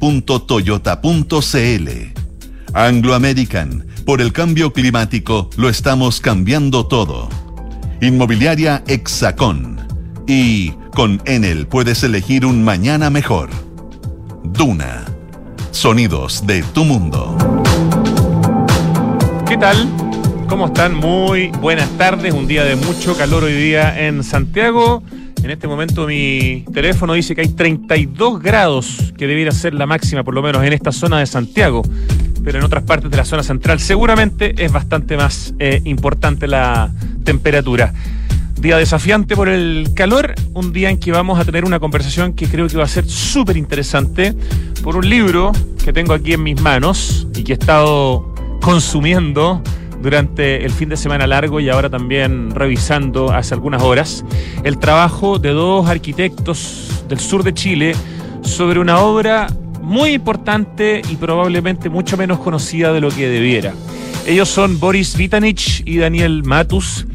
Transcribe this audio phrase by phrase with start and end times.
[0.00, 1.88] www.toyota.cl.
[2.74, 7.28] Anglo American, por el cambio climático lo estamos cambiando todo.
[8.00, 9.78] Inmobiliaria Hexacón.
[10.26, 13.50] Y con Enel puedes elegir un mañana mejor.
[14.44, 15.04] Duna.
[15.70, 17.36] Sonidos de tu mundo.
[19.48, 19.88] ¿Qué tal?
[20.48, 20.94] ¿Cómo están?
[20.94, 22.34] Muy buenas tardes.
[22.34, 25.02] Un día de mucho calor hoy día en Santiago.
[25.42, 30.24] En este momento mi teléfono dice que hay 32 grados, que debiera ser la máxima,
[30.24, 31.82] por lo menos en esta zona de Santiago.
[32.42, 36.92] Pero en otras partes de la zona central seguramente es bastante más eh, importante la
[37.24, 37.92] temperatura.
[38.60, 42.48] Día desafiante por el calor, un día en que vamos a tener una conversación que
[42.48, 44.34] creo que va a ser súper interesante
[44.82, 45.52] por un libro
[45.84, 49.62] que tengo aquí en mis manos y que he estado consumiendo
[50.02, 54.24] durante el fin de semana largo y ahora también revisando hace algunas horas
[54.64, 57.94] el trabajo de dos arquitectos del sur de Chile
[58.42, 59.48] sobre una obra
[59.82, 63.72] muy importante y probablemente mucho menos conocida de lo que debiera.
[64.26, 67.06] Ellos son Boris Vitanich y Daniel Matus,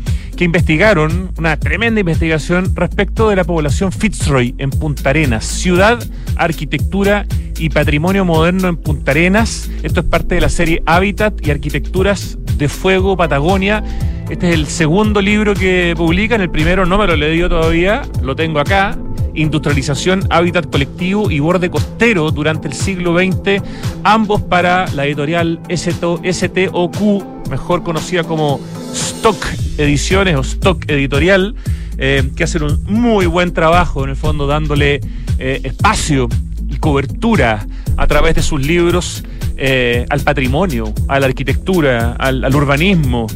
[0.43, 6.03] investigaron una tremenda investigación respecto de la población Fitzroy en Punta Arenas, ciudad,
[6.35, 7.25] arquitectura
[7.57, 9.69] y patrimonio moderno en Punta Arenas.
[9.83, 13.83] Esto es parte de la serie Hábitat y Arquitecturas de Fuego Patagonia.
[14.29, 18.03] Este es el segundo libro que publican, el primero no me lo he leído todavía,
[18.21, 18.97] lo tengo acá.
[19.35, 23.63] Industrialización, hábitat colectivo y borde costero durante el siglo XX,
[24.03, 28.59] ambos para la editorial STOQ, mejor conocida como
[28.93, 29.43] Stock
[29.77, 31.55] Ediciones o Stock Editorial,
[31.97, 35.01] eh, que hacen un muy buen trabajo en el fondo dándole
[35.39, 36.29] eh, espacio
[36.67, 37.65] y cobertura
[37.97, 39.23] a través de sus libros
[39.57, 43.27] eh, al patrimonio, a la arquitectura, al, urbanismo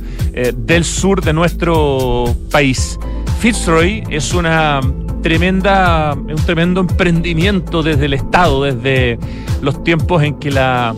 [0.56, 3.00] del sur de nuestro país.
[3.40, 4.82] Fitzroy es una
[5.22, 9.20] tremenda, un tremendo emprendimiento desde el Estado, desde
[9.62, 10.96] los tiempos en que la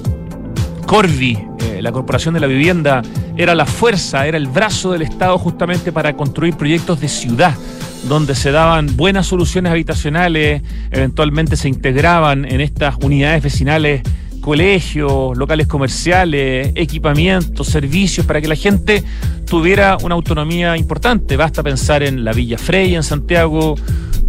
[0.86, 3.02] Corvi, eh, la Corporación de la Vivienda,
[3.38, 7.55] era la fuerza, era el brazo del Estado justamente para construir proyectos de ciudad
[8.08, 10.61] donde se daban buenas soluciones habitacionales,
[10.92, 14.02] eventualmente se integraban en estas unidades vecinales
[14.39, 19.04] colegios, locales comerciales, equipamientos, servicios, para que la gente
[19.45, 21.36] tuviera una autonomía importante.
[21.36, 23.76] Basta pensar en la Villa Frey en Santiago,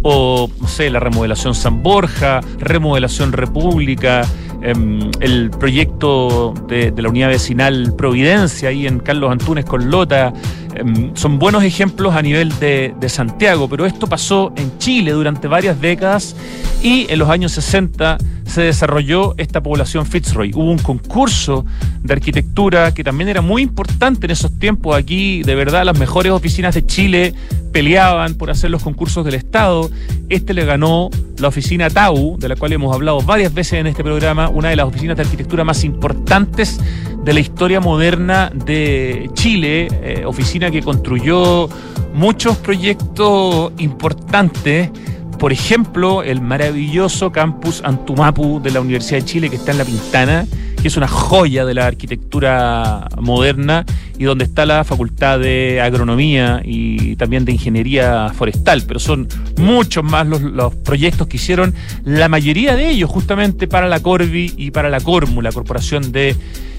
[0.03, 4.27] o, no sé, la remodelación San Borja, remodelación República,
[4.61, 10.33] em, el proyecto de, la unidad vecinal Providencia, ahí en Carlos Antunes con Lota.
[10.75, 15.47] Em, son buenos ejemplos a nivel de, de Santiago, pero esto pasó en Chile durante
[15.47, 16.35] varias décadas
[16.81, 18.17] y en los años 60
[18.51, 20.51] se desarrolló esta población Fitzroy.
[20.53, 21.65] Hubo un concurso
[22.03, 24.95] de arquitectura que también era muy importante en esos tiempos.
[24.95, 27.33] Aquí, de verdad, las mejores oficinas de Chile
[27.71, 29.89] peleaban por hacer los concursos del Estado.
[30.29, 34.03] Este le ganó la oficina TAU, de la cual hemos hablado varias veces en este
[34.03, 36.79] programa, una de las oficinas de arquitectura más importantes
[37.23, 41.69] de la historia moderna de Chile, eh, oficina que construyó
[42.13, 44.89] muchos proyectos importantes.
[45.37, 49.85] Por ejemplo, el maravilloso campus Antumapu de la Universidad de Chile que está en La
[49.85, 50.45] Pintana,
[50.81, 53.85] que es una joya de la arquitectura moderna
[54.17, 59.27] y donde está la Facultad de Agronomía y también de Ingeniería Forestal, pero son
[59.57, 64.71] muchos más los, proyectos que hicieron, la mayoría de ellos justamente para la Corvi y
[64.71, 66.35] para la Cormu, la Corporación de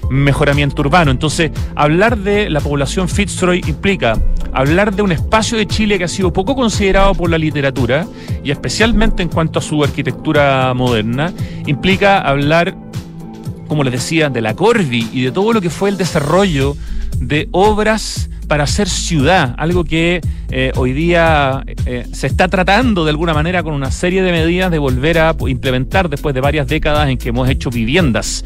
[0.09, 1.11] Mejoramiento Urbano.
[1.11, 4.17] Entonces, hablar de la población Fitzroy implica
[4.51, 8.05] hablar de un espacio de Chile que ha sido poco considerado por la literatura
[8.43, 11.33] y especialmente en cuanto a su arquitectura moderna,
[11.65, 12.75] implica hablar
[13.73, 16.77] como les decía, de la Corvi y de todo lo que fue el desarrollo
[17.17, 23.09] de obras para hacer ciudad, algo que eh, hoy día eh, se está tratando de
[23.09, 27.09] alguna manera con una serie de medidas de volver a implementar después de varias décadas
[27.09, 28.45] en que hemos hecho viviendas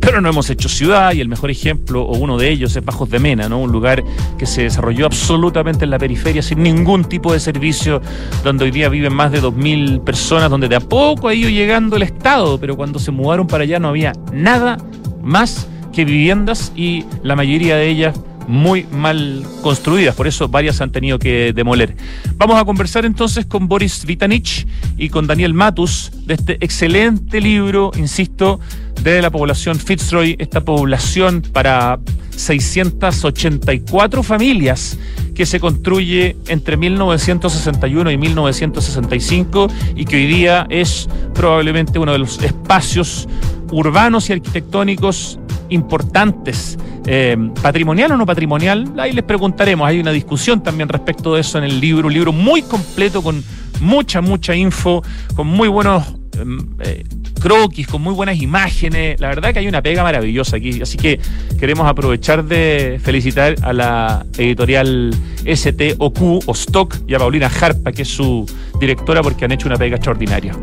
[0.00, 3.10] pero no hemos hecho ciudad y el mejor ejemplo o uno de ellos es Bajos
[3.10, 3.58] de Mena, ¿no?
[3.58, 4.02] un lugar
[4.38, 8.00] que se desarrolló absolutamente en la periferia sin ningún tipo de servicio,
[8.44, 11.96] donde hoy día viven más de 2.000 personas, donde de a poco ha ido llegando
[11.96, 14.78] el Estado, pero cuando se mudaron para allá no había nada
[15.22, 18.14] más que viviendas y la mayoría de ellas
[18.48, 21.94] muy mal construidas, por eso varias han tenido que demoler.
[22.36, 24.66] Vamos a conversar entonces con Boris Vitanich
[24.96, 28.58] y con Daniel Matus de este excelente libro, insisto,
[29.02, 32.00] de la población Fitzroy, esta población para
[32.30, 34.98] 684 familias
[35.34, 42.18] que se construye entre 1961 y 1965 y que hoy día es probablemente uno de
[42.18, 43.28] los espacios
[43.70, 48.92] urbanos y arquitectónicos importantes eh, patrimonial o no patrimonial.
[48.98, 49.86] Ahí les preguntaremos.
[49.86, 52.08] Hay una discusión también respecto de eso en el libro.
[52.08, 53.42] Un libro muy completo con
[53.80, 55.02] mucha, mucha info,
[55.34, 56.04] con muy buenos
[56.38, 57.04] em, eh,
[57.40, 59.20] croquis, con muy buenas imágenes.
[59.20, 60.82] La verdad que hay una pega maravillosa aquí.
[60.82, 61.20] Así que
[61.58, 65.14] queremos aprovechar de felicitar a la editorial
[65.46, 68.46] STOQ o Stock y a Paulina Harpa, que es su
[68.80, 70.54] directora, porque han hecho una pega extraordinaria.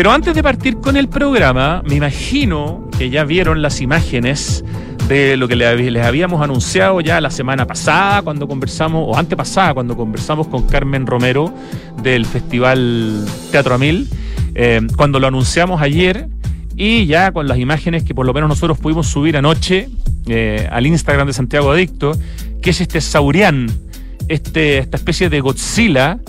[0.00, 4.64] Pero antes de partir con el programa, me imagino que ya vieron las imágenes
[5.08, 9.98] de lo que les habíamos anunciado ya la semana pasada cuando conversamos, o antepasada cuando
[9.98, 11.52] conversamos con Carmen Romero
[12.02, 14.08] del Festival Teatro Amil,
[14.54, 16.28] eh, cuando lo anunciamos ayer
[16.76, 19.90] y ya con las imágenes que por lo menos nosotros pudimos subir anoche
[20.28, 22.12] eh, al Instagram de Santiago Adicto,
[22.62, 23.70] que es este Saurian,
[24.28, 26.20] este, esta especie de Godzilla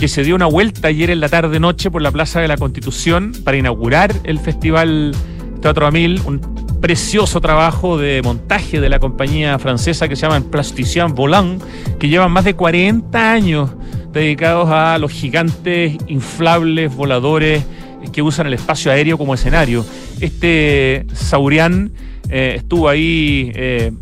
[0.00, 3.34] que se dio una vuelta ayer en la tarde-noche por la Plaza de la Constitución
[3.44, 5.14] para inaugurar el Festival
[5.60, 6.40] Teatro Amil, un
[6.80, 11.62] precioso trabajo de montaje de la compañía francesa que se llama Plasticien Volant,
[11.98, 13.72] que llevan más de 40 años
[14.10, 17.62] dedicados a los gigantes inflables voladores
[18.10, 19.84] que usan el espacio aéreo como escenario.
[20.18, 21.92] Este Saurian
[22.30, 23.92] eh, estuvo ahí eh,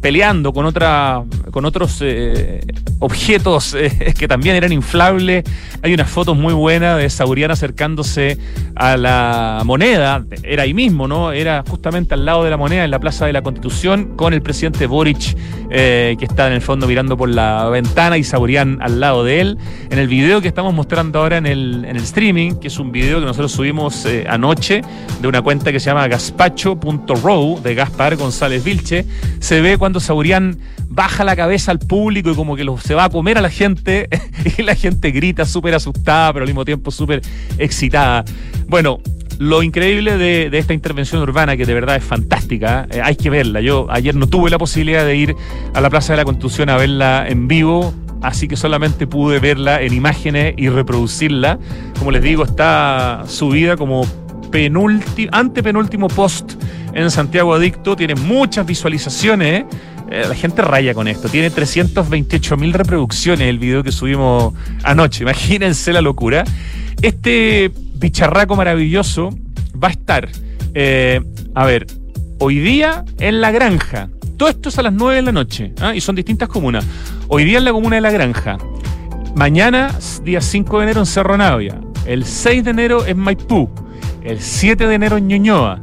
[0.00, 2.60] peleando con, otra, con otros eh,
[2.98, 5.44] objetos eh, que también eran inflables.
[5.82, 8.38] Hay unas fotos muy buenas de Saurian acercándose
[8.74, 11.32] a la moneda, era ahí mismo, ¿no?
[11.32, 14.42] Era justamente al lado de la moneda, en la Plaza de la Constitución, con el
[14.42, 15.36] presidente Boric,
[15.70, 19.40] eh, que está en el fondo mirando por la ventana y Saurian al lado de
[19.40, 19.58] él.
[19.90, 22.92] En el video que estamos mostrando ahora en el, en el streaming, que es un
[22.92, 24.82] video que nosotros subimos anoche
[25.20, 29.06] de una cuenta que se llama gaspacho.row de Gaspar González Vilche,
[29.40, 30.58] se ve cuando Saurian
[30.88, 34.08] baja la cabeza al público y como que se va a comer a la gente
[34.58, 37.22] y la gente grita súper asustada, pero al mismo tiempo súper
[37.58, 38.24] excitada.
[38.68, 39.00] Bueno,
[39.38, 43.60] lo increíble de, esta intervención urbana, que de verdad es fantástica, eh, hay que verla.
[43.60, 45.36] Yo ayer no tuve la posibilidad de ir
[45.74, 49.82] a la Plaza de la Constitución a verla en vivo, así que solamente pude verla
[49.82, 51.58] en imágenes y reproducirla.
[51.98, 54.06] Como les digo, está subida como
[55.32, 56.54] antepenúltimo post
[56.96, 59.66] en Santiago Adicto, tiene muchas visualizaciones.
[60.10, 61.28] Eh, la gente raya con esto.
[61.28, 65.22] Tiene 328 mil reproducciones el video que subimos anoche.
[65.22, 66.44] Imagínense la locura.
[67.02, 69.30] Este bicharraco maravilloso
[69.82, 70.28] va a estar,
[70.72, 71.20] eh,
[71.54, 71.86] a ver,
[72.38, 74.08] hoy día en La Granja.
[74.38, 75.94] Todo esto es a las 9 de la noche ¿ah?
[75.94, 76.86] y son distintas comunas.
[77.28, 78.56] Hoy día en la comuna de La Granja.
[79.34, 79.94] Mañana,
[80.24, 81.78] día 5 de enero en Cerro Navia.
[82.06, 83.68] El 6 de enero en Maipú.
[84.22, 85.80] El 7 de enero en Ñuñoa.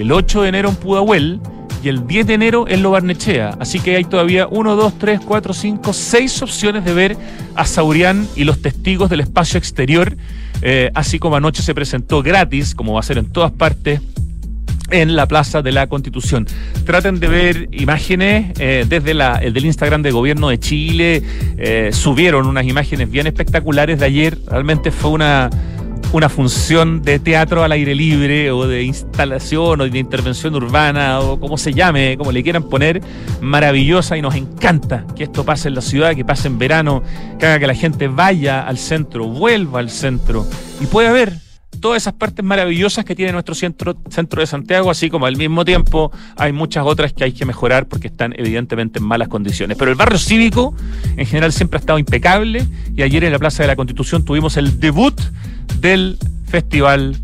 [0.00, 1.40] El 8 de enero en Pudahuel
[1.82, 3.56] y el 10 de enero en Lo Barnechea.
[3.60, 7.16] Así que hay todavía 1, 2, 3, 4, 5, 6 opciones de ver
[7.54, 10.16] a Saurián y los testigos del espacio exterior.
[10.62, 14.00] Eh, así como anoche se presentó gratis, como va a ser en todas partes,
[14.90, 16.46] en la Plaza de la Constitución.
[16.84, 21.22] Traten de ver imágenes eh, desde el del Instagram del Gobierno de Chile.
[21.58, 24.38] Eh, subieron unas imágenes bien espectaculares de ayer.
[24.46, 25.50] Realmente fue una
[26.12, 31.38] una función de teatro al aire libre o de instalación o de intervención urbana o
[31.38, 33.00] como se llame, como le quieran poner,
[33.40, 37.02] maravillosa y nos encanta que esto pase en la ciudad, que pase en verano,
[37.38, 40.46] que haga que la gente vaya al centro, vuelva al centro
[40.80, 41.49] y pueda ver
[41.80, 45.64] todas esas partes maravillosas que tiene nuestro centro, centro de Santiago, así como al mismo
[45.64, 49.76] tiempo hay muchas otras que hay que mejorar porque están evidentemente en malas condiciones.
[49.76, 50.74] Pero el barrio cívico
[51.16, 54.56] en general siempre ha estado impecable y ayer en la Plaza de la Constitución tuvimos
[54.56, 55.18] el debut
[55.80, 57.16] del Festival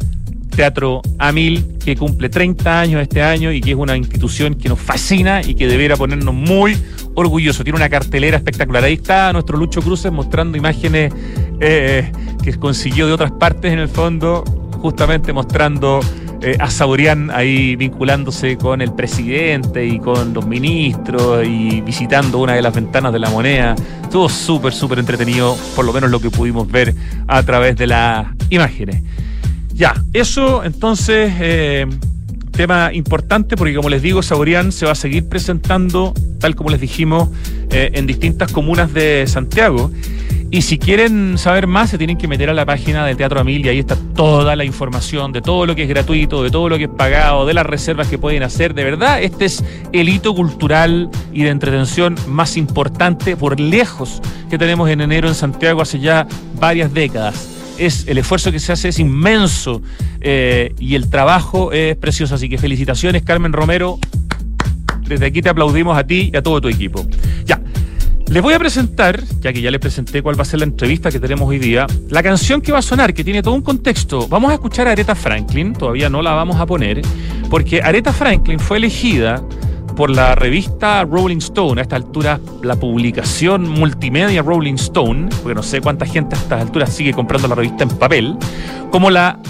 [0.57, 4.81] Teatro Amil, que cumple 30 años este año y que es una institución que nos
[4.81, 6.77] fascina y que debiera ponernos muy
[7.15, 7.63] orgullosos.
[7.63, 8.83] Tiene una cartelera espectacular.
[8.83, 11.13] Ahí está nuestro Lucho Cruces mostrando imágenes
[11.61, 12.11] eh,
[12.43, 14.45] que consiguió de otras partes en el fondo,
[14.81, 16.01] justamente mostrando
[16.41, 22.55] eh, a Saurián ahí vinculándose con el presidente y con los ministros y visitando una
[22.55, 23.75] de las ventanas de la moneda.
[24.03, 26.95] Estuvo súper, súper entretenido, por lo menos lo que pudimos ver
[27.29, 29.03] a través de las imágenes.
[29.77, 31.87] Ya, eso entonces, eh,
[32.53, 36.81] tema importante porque como les digo, Saurián se va a seguir presentando, tal como les
[36.81, 37.29] dijimos,
[37.71, 39.91] eh, en distintas comunas de Santiago.
[40.51, 43.67] Y si quieren saber más, se tienen que meter a la página del Teatro Amil
[43.67, 46.79] y ahí está toda la información de todo lo que es gratuito, de todo lo
[46.79, 48.73] que es pagado, de las reservas que pueden hacer.
[48.73, 54.57] De verdad, este es el hito cultural y de entretención más importante por lejos que
[54.57, 56.27] tenemos en enero en Santiago hace ya
[56.59, 57.56] varias décadas.
[57.79, 59.83] Es, el esfuerzo que se hace es inmenso
[60.21, 62.35] eh, y el trabajo es precioso.
[62.35, 63.99] Así que felicitaciones, Carmen Romero.
[65.07, 67.07] Desde aquí te aplaudimos a ti y a todo tu equipo.
[67.45, 67.61] Ya,
[68.29, 71.13] les voy a presentar, ya que ya les presenté cuál va a ser la entrevista
[71.13, 74.27] que tenemos hoy día, la canción que va a sonar, que tiene todo un contexto.
[74.27, 77.03] Vamos a escuchar a Aretha Franklin, todavía no la vamos a poner,
[77.49, 79.45] porque Aretha Franklin fue elegida
[79.97, 85.63] por la revista Rolling Stone, a esta altura la publicación multimedia Rolling Stone, porque no
[85.63, 88.37] sé cuánta gente a estas alturas sigue comprando la revista en papel,
[88.91, 89.41] como la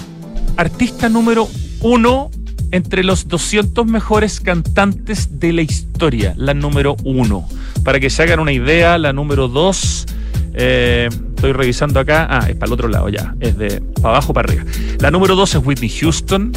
[0.55, 1.49] artista número
[1.81, 2.31] uno
[2.71, 7.47] entre los 200 mejores cantantes de la historia, la número uno.
[7.83, 10.05] Para que se hagan una idea, la número dos,
[10.53, 14.33] eh, estoy revisando acá, ah, es para el otro lado ya, es de para abajo
[14.33, 14.63] para arriba.
[14.99, 16.51] La número dos es Whitney Houston,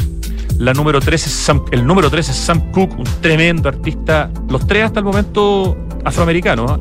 [0.61, 4.99] la número es el número tres es Sam Cooke, un tremendo artista, los tres hasta
[4.99, 5.75] el momento
[6.05, 6.71] afroamericanos.
[6.71, 6.79] ¿ah?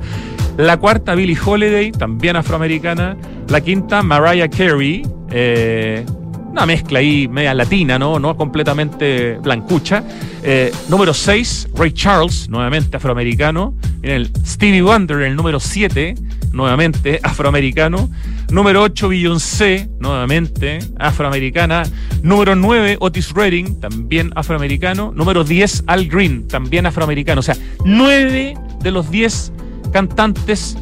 [0.58, 3.16] La cuarta, Billie Holiday, también afroamericana.
[3.48, 6.06] La quinta, Mariah Carey, eh,
[6.52, 8.20] una mezcla ahí media latina, ¿no?
[8.20, 10.04] No completamente blancucha.
[10.44, 13.76] Eh, número 6, Ray Charles, nuevamente afroamericano.
[14.02, 16.16] el Stevie Wonder, el número 7,
[16.52, 18.10] nuevamente afroamericano.
[18.52, 21.84] Número 8, Beyoncé, nuevamente afroamericana.
[22.24, 25.12] Número 9, Otis Redding, también afroamericano.
[25.16, 27.40] Número 10, Al Green, también afroamericano.
[27.40, 29.52] O sea, 9 de los 10
[29.92, 30.78] cantantes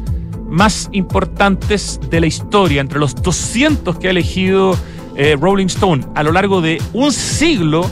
[0.48, 4.76] más importantes de la historia, entre los 200 que ha elegido
[5.16, 7.90] eh, Rolling Stone a lo largo de un siglo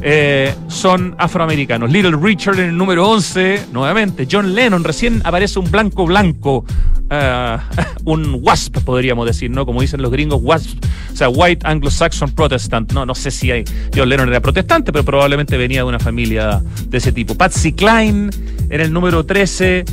[0.00, 1.90] eh, son afroamericanos.
[1.90, 4.28] Little Richard en el número 11, nuevamente.
[4.30, 6.64] John Lennon, recién aparece un blanco blanco,
[7.10, 7.56] eh,
[8.04, 9.66] un WASP, podríamos decir, ¿no?
[9.66, 12.92] Como dicen los gringos, WASP, o sea, White Anglo-Saxon Protestant.
[12.92, 13.64] No, no sé si hay,
[13.94, 17.34] John Lennon era protestante, pero probablemente venía de una familia de ese tipo.
[17.34, 18.30] Patsy Cline
[18.70, 19.84] en el número 13,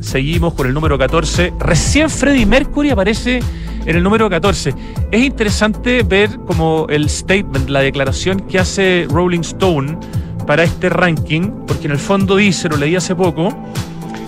[0.00, 1.52] seguimos con el número 14.
[1.60, 3.40] Recién Freddie Mercury aparece
[3.86, 4.74] en el número 14.
[5.10, 9.98] Es interesante ver como el statement, la declaración que hace Rolling Stone
[10.46, 13.56] para este ranking, porque en el fondo dice, lo leí hace poco,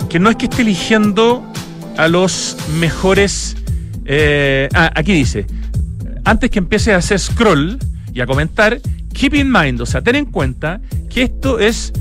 [0.09, 1.43] que no es que esté eligiendo
[1.97, 3.57] a los mejores...
[4.05, 5.45] Eh, ah, aquí dice,
[6.23, 7.77] antes que empiece a hacer scroll
[8.13, 8.79] y a comentar,
[9.13, 11.91] keep in mind, o sea, ten en cuenta que esto es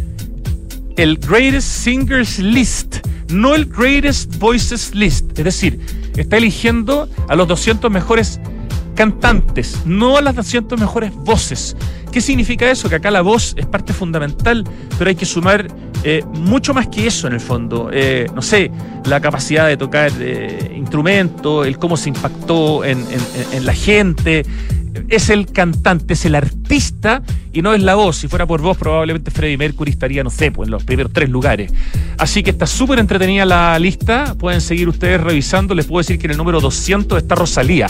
[0.96, 5.38] el Greatest Singers List, no el Greatest Voices List.
[5.38, 5.80] Es decir,
[6.22, 8.40] está eligiendo a los 200 mejores
[8.94, 11.76] cantantes, no a las 200 mejores voces.
[12.10, 12.88] ¿Qué significa eso?
[12.88, 14.64] Que acá la voz es parte fundamental,
[14.98, 15.68] pero hay que sumar
[16.02, 17.90] eh, mucho más que eso en el fondo.
[17.92, 18.70] Eh, no sé,
[19.04, 23.04] la capacidad de tocar eh, instrumentos, el cómo se impactó en,
[23.52, 24.44] en la gente,
[25.08, 27.22] es el cantante, es el artista
[27.52, 28.16] y no es la voz.
[28.16, 31.28] Si fuera por voz, probablemente Freddie Mercury estaría, no sé, pues en los primeros tres
[31.28, 31.72] lugares.
[32.18, 34.34] Así que está súper entretenida la lista.
[34.38, 35.74] Pueden seguir ustedes revisando.
[35.74, 37.88] Les puedo decir que en el número 200 está Rosalía.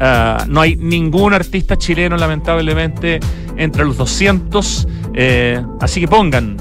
[0.00, 3.20] Ah, no hay ningún artista chileno, lamentablemente,
[3.56, 4.88] entre los 200.
[5.14, 6.56] Eh, así que pongan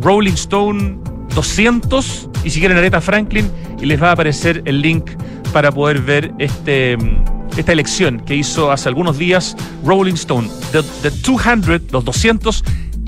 [0.00, 0.98] Rolling Stone
[1.34, 3.50] 200 y si quieren Aretha Franklin
[3.80, 5.10] y les va a aparecer el link
[5.52, 6.96] para poder ver este
[7.56, 10.48] esta elección que hizo hace algunos días Rolling Stone.
[10.72, 12.64] The, 200, los 200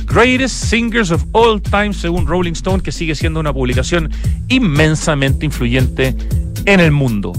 [0.07, 4.11] Greatest Singers of All Time, según Rolling Stone, que sigue siendo una publicación
[4.49, 6.17] inmensamente influyente
[6.65, 7.33] en el mundo.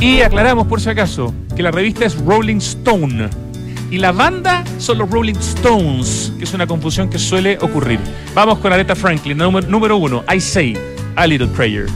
[0.00, 3.28] Y aclaramos, por si acaso, que la revista es Rolling Stone
[3.90, 7.98] y la banda son los Rolling Stones, que es una confusión que suele ocurrir.
[8.34, 10.76] Vamos con Aretha Franklin, número, número uno, I Say
[11.16, 11.86] a Little Prayer.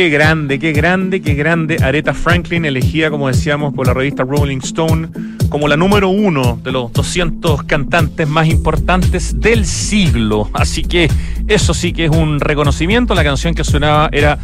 [0.00, 1.76] Qué grande, qué grande, qué grande.
[1.82, 5.10] Aretha Franklin, elegida, como decíamos, por la revista Rolling Stone,
[5.50, 10.48] como la número uno de los 200 cantantes más importantes del siglo.
[10.54, 11.10] Así que
[11.48, 13.14] eso sí que es un reconocimiento.
[13.14, 14.38] La canción que sonaba era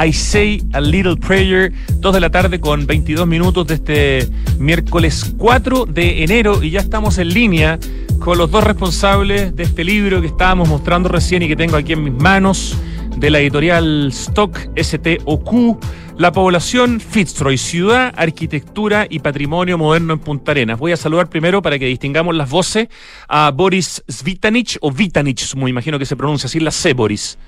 [0.00, 4.28] I Say a Little Prayer, 2 de la tarde con 22 minutos de este
[4.60, 7.80] miércoles 4 de enero y ya estamos en línea
[8.20, 11.94] con los dos responsables de este libro que estábamos mostrando recién y que tengo aquí
[11.94, 12.76] en mis manos
[13.20, 15.78] de la editorial Stock STOQ,
[16.16, 20.78] La población Fitzroy, ciudad, arquitectura y patrimonio moderno en Punta Arenas.
[20.78, 22.88] Voy a saludar primero para que distingamos las voces
[23.28, 27.38] a Boris Svitanich o Vitanich, me imagino que se pronuncia así, la C, Boris.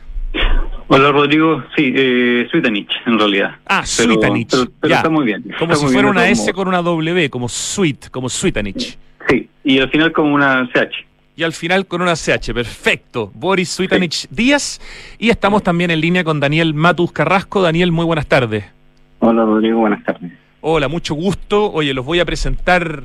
[0.89, 3.56] Hola Rodrigo, sí, eh, Svitanich en realidad.
[3.65, 4.50] Ah, Svitanich.
[4.78, 5.43] Pero, está muy bien.
[5.58, 8.99] Como si fuera una S con una W, como Sweet, como Svitanich.
[9.26, 12.52] Sí, y al final como una CH y al final con una CH.
[12.52, 13.30] Perfecto.
[13.34, 14.80] Boris Suitanich Díaz.
[15.18, 17.62] Y estamos también en línea con Daniel Matus Carrasco.
[17.62, 18.64] Daniel, muy buenas tardes.
[19.21, 20.32] Hola, Rodrigo, buenas tardes.
[20.60, 21.73] Hola, mucho gusto.
[21.73, 23.04] Oye, los voy a presentar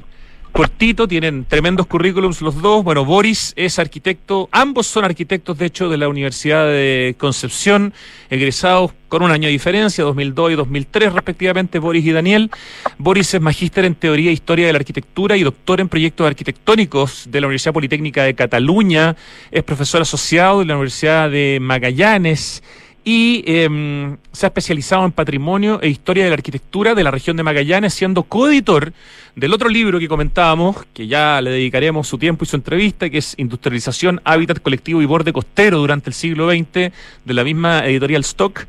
[0.52, 2.84] cortito, tienen tremendos currículums los dos.
[2.84, 7.94] Bueno, Boris es arquitecto, ambos son arquitectos, de hecho, de la Universidad de Concepción,
[8.30, 12.52] egresados con un año de diferencia, 2002 y 2003 respectivamente, Boris y Daniel.
[12.98, 17.28] Boris es magíster en Teoría e Historia de la Arquitectura y doctor en Proyectos Arquitectónicos
[17.30, 19.16] de la Universidad Politécnica de Cataluña.
[19.52, 22.64] Es profesor asociado de la Universidad de Magallanes
[23.08, 27.38] y em, se ha especializado en patrimonio e historia de la arquitectura de la región
[27.38, 28.92] de Magallanes, siendo coeditor
[29.34, 33.20] del otro libro que comentábamos, que ya le dedicaremos su tiempo y su entrevista, que
[33.20, 36.92] es Industrialización, Hábitat Colectivo y Borde Costero durante el siglo XX,
[37.24, 38.68] de la misma editorial Stock.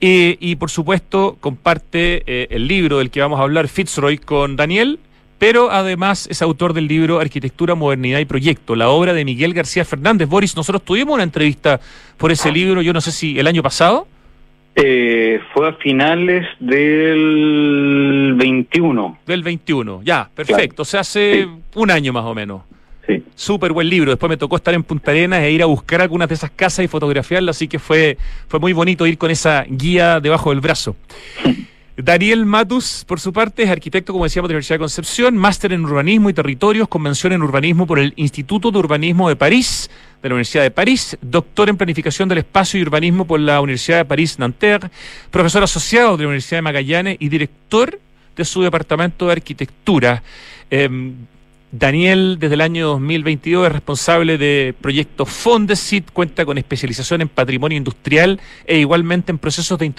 [0.00, 4.98] y por supuesto, comparte eh, el libro del que vamos a hablar, Fitzroy, con Daniel,
[5.38, 9.84] pero además es autor del libro Arquitectura, Modernidad y Proyecto, la obra de Miguel García
[9.84, 10.28] Fernández.
[10.28, 11.80] Boris, nosotros tuvimos una entrevista
[12.16, 14.06] por ese libro, yo no sé si el año pasado.
[14.74, 19.18] Eh, fue a finales del 21.
[19.26, 20.82] Del 21, ya, perfecto.
[20.82, 22.62] O sea, hace un año más o menos.
[23.06, 23.22] Sí.
[23.34, 24.10] Súper buen libro.
[24.10, 26.84] Después me tocó estar en Punta Arenas e ir a buscar algunas de esas casas
[26.84, 28.18] y fotografiarlas, así que fue,
[28.48, 30.96] fue muy bonito ir con esa guía debajo del brazo.
[31.96, 35.72] Daniel Matus, por su parte, es arquitecto, como decíamos, de la Universidad de Concepción, máster
[35.72, 39.90] en urbanismo y territorios, convención en urbanismo por el Instituto de Urbanismo de París,
[40.22, 43.96] de la Universidad de París, doctor en planificación del espacio y urbanismo por la Universidad
[43.96, 44.90] de París-Nanterre,
[45.30, 47.98] profesor asociado de la Universidad de Magallanes y director
[48.36, 50.22] de su departamento de arquitectura.
[50.68, 51.14] Em,
[51.72, 57.76] Daniel, desde el año 2022, es responsable de proyectos Fondesit, cuenta con especialización en patrimonio
[57.76, 59.92] industrial e igualmente en procesos de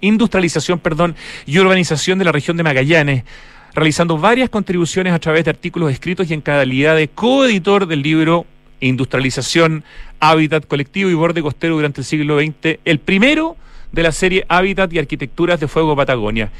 [0.00, 1.14] industrialización, perdón,
[1.46, 3.24] y urbanización de la región de Magallanes,
[3.72, 8.44] realizando varias contribuciones a través de artículos escritos y en calidad de coeditor del libro
[8.80, 9.84] Industrialización,
[10.18, 13.56] Hábitat Colectivo y Borde Costero durante el siglo XX, el primero
[13.92, 16.50] de la serie Hábitat y Arquitecturas de Fuego Patagonia.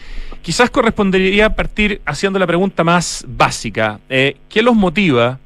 [0.43, 4.01] Quizás correspondería partir haciendo la pregunta más básica.
[4.09, 5.39] Eh, ¿Qué los motiva,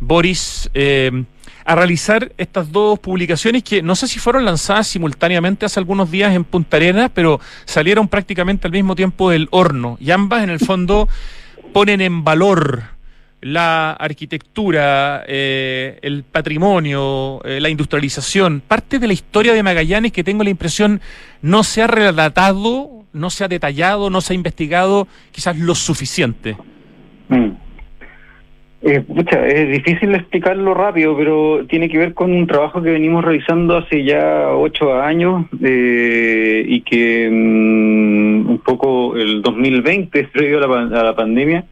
[0.00, 1.24] Boris, eh,
[1.64, 6.34] a realizar estas dos publicaciones que no sé si fueron lanzadas simultáneamente hace algunos días
[6.34, 10.58] en Punta Arenas, pero salieron prácticamente al mismo tiempo del horno y ambas en el
[10.58, 11.08] fondo
[11.72, 12.82] ponen en valor
[13.42, 20.24] la arquitectura, eh, el patrimonio, eh, la industrialización, parte de la historia de Magallanes que
[20.24, 21.00] tengo la impresión
[21.42, 26.56] no se ha relatado, no se ha detallado, no se ha investigado quizás lo suficiente.
[27.28, 27.50] Mm.
[28.84, 29.04] Eh,
[29.48, 34.04] es difícil explicarlo rápido, pero tiene que ver con un trabajo que venimos realizando hace
[34.04, 41.64] ya ocho años y que mm, un poco el 2020, previo a la pandemia,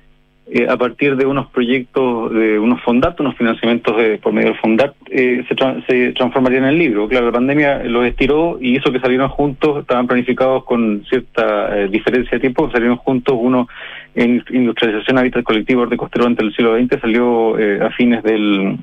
[0.52, 4.58] eh, a partir de unos proyectos, de unos fondat, unos financiamientos de, por medio del
[4.58, 5.54] fondat, eh, se,
[5.86, 7.06] se transformarían en el libro.
[7.06, 11.88] Claro, la pandemia los estiró y hizo que salieron juntos, estaban planificados con cierta eh,
[11.88, 13.68] diferencia de tiempo, salieron juntos, uno
[14.16, 17.54] en industrialización hábitat colectivo de costero durante el siglo XX, salió
[17.86, 18.76] a fines del...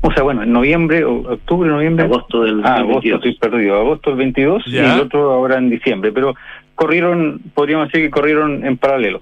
[0.00, 2.06] O sea, bueno, en noviembre, o octubre, noviembre.
[2.06, 3.76] Agosto del Ah, agosto, estoy perdido.
[3.76, 6.10] Agosto del 22 y el otro ahora en diciembre.
[6.12, 6.34] Pero
[6.74, 9.20] corrieron, podríamos decir que corrieron en paralelo.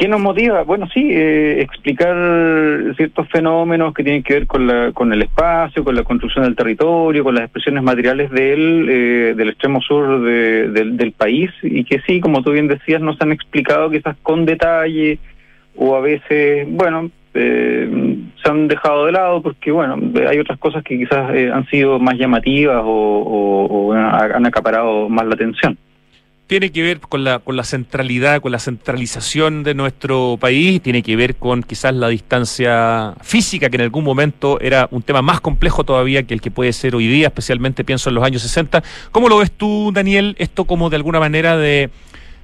[0.00, 0.62] ¿Qué nos motiva?
[0.62, 2.16] Bueno, sí, eh, explicar
[2.96, 6.56] ciertos fenómenos que tienen que ver con, la, con el espacio, con la construcción del
[6.56, 12.18] territorio, con las expresiones materiales del, eh, del extremo sur del, país y que sí,
[12.18, 15.18] como tú bien decías, no se han explicado quizás con detalle
[15.76, 20.82] o a veces, bueno, eh, se han dejado de lado porque, bueno, hay otras cosas
[20.82, 25.76] que quizás han sido más llamativas o han acaparado más la atención.
[26.50, 31.00] Tiene que ver con la, con la centralidad, con la centralización de nuestro país, tiene
[31.00, 35.40] que ver con quizás la distancia física, que en algún momento era un tema más
[35.40, 38.82] complejo todavía que el que puede ser hoy día, especialmente pienso en los años 60.
[39.12, 41.90] ¿Cómo lo ves tú, Daniel, esto como de alguna manera de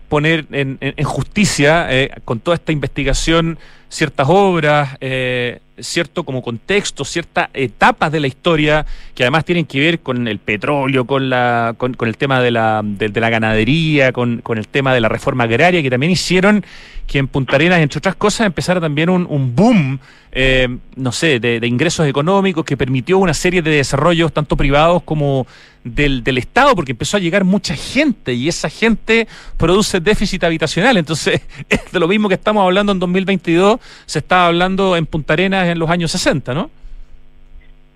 [0.09, 3.59] poner en, justicia eh, con toda esta investigación
[3.89, 9.81] ciertas obras, eh, cierto como contexto, ciertas etapas de la historia que además tienen que
[9.81, 14.41] ver con el petróleo, con la con, el tema de la, de, la ganadería, con,
[14.43, 16.65] con, el tema de la reforma agraria, que también hicieron
[17.07, 20.01] que en Punta Arenas, entre otras cosas, empezara también un, un boom,
[20.33, 25.03] eh, no sé, de, de, ingresos económicos que permitió una serie de desarrollos tanto privados
[25.05, 25.47] como
[25.87, 30.97] del, del Estado, porque empezó a llegar mucha gente y esa gente produce déficit habitacional.
[30.97, 33.76] Entonces, es de lo mismo que estamos hablando en 2022,
[34.07, 36.71] se estaba hablando en Punta Arenas en los años 60, ¿no?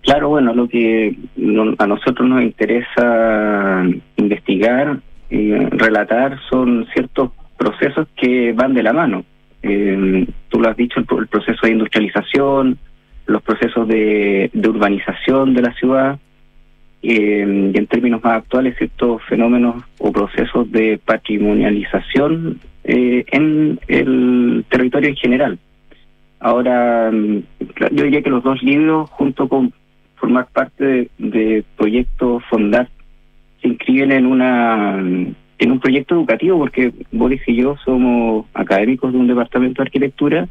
[0.02, 1.14] Claro, bueno, lo que
[1.78, 3.84] a nosotros nos interesa
[4.16, 9.24] investigar y relatar son ciertos procesos que van de la mano.
[9.62, 12.78] Eh, tú lo has dicho, el, proceso de industrialización,
[13.26, 16.18] los procesos de, urbanización de la ciudad,
[17.02, 24.64] eh, y en términos más actuales, ciertos fenómenos o procesos de patrimonialización eh, en el
[24.70, 25.58] territorio en general.
[26.40, 27.42] Ahora, mm,
[27.92, 29.72] yo diría que los dos libros, junto con
[30.16, 32.88] formar parte de, proyectos Fondar,
[33.60, 39.18] se inscriben en una en un proyecto educativo, porque Boris y yo somos académicos de
[39.18, 40.48] un departamento de arquitectura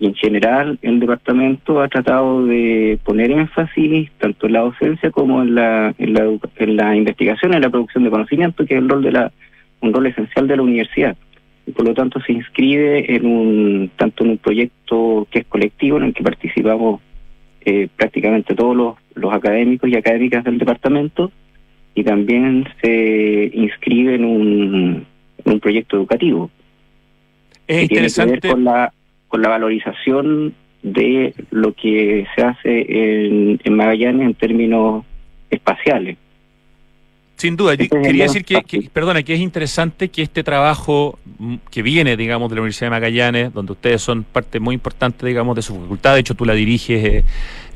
[0.00, 5.42] y en general el departamento ha tratado de poner énfasis tanto en la docencia como
[5.42, 8.88] en la, en la, en la investigación, en la producción de conocimiento, que es el
[8.88, 9.32] rol de la,
[9.82, 11.14] un rol esencial de la universidad
[11.68, 15.98] y por lo tanto se inscribe en un tanto en un proyecto que es colectivo
[15.98, 17.02] en el que participamos
[17.60, 21.30] eh, prácticamente todos los, los académicos y académicas del departamento
[21.94, 25.06] y también se inscribe en un,
[25.44, 26.50] un proyecto educativo.
[27.66, 28.92] Es interesante tiene que ver con la
[29.28, 35.04] con la valorización de lo que se hace en, en Magallanes en términos
[35.50, 36.16] espaciales
[37.38, 42.16] sin duda, quería decir que, perdona, que es interesante que este trabajo mm, que viene,
[42.16, 45.80] digamos, de la Universidad de Magallanes, donde ustedes son parte muy importante, digamos, de su
[45.80, 47.24] facultad, de hecho tú la diriges, eh,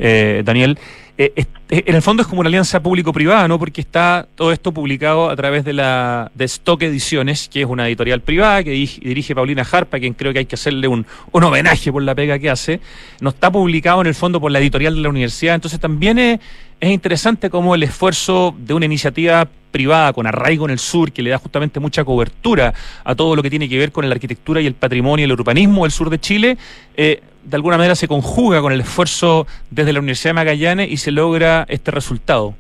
[0.01, 0.79] eh, Daniel,
[1.19, 3.59] eh, en el fondo es como una alianza público-privada, ¿no?
[3.59, 7.87] Porque está todo esto publicado a través de la de Stock Ediciones, que es una
[7.87, 11.93] editorial privada que dirige Paulina Harpa, quien creo que hay que hacerle un, un homenaje
[11.93, 12.81] por la pega que hace.
[13.21, 16.41] No está publicado en el fondo por la editorial de la universidad, entonces también es
[16.83, 21.23] es interesante cómo el esfuerzo de una iniciativa privada con arraigo en el sur, que
[21.23, 24.61] le da justamente mucha cobertura a todo lo que tiene que ver con la arquitectura
[24.61, 26.59] y el patrimonio y el urbanismo del sur de Chile,
[26.97, 30.97] eh, de alguna manera se conjuga con el esfuerzo desde la Universidad de Magallanes y
[30.97, 32.55] se logra este resultado.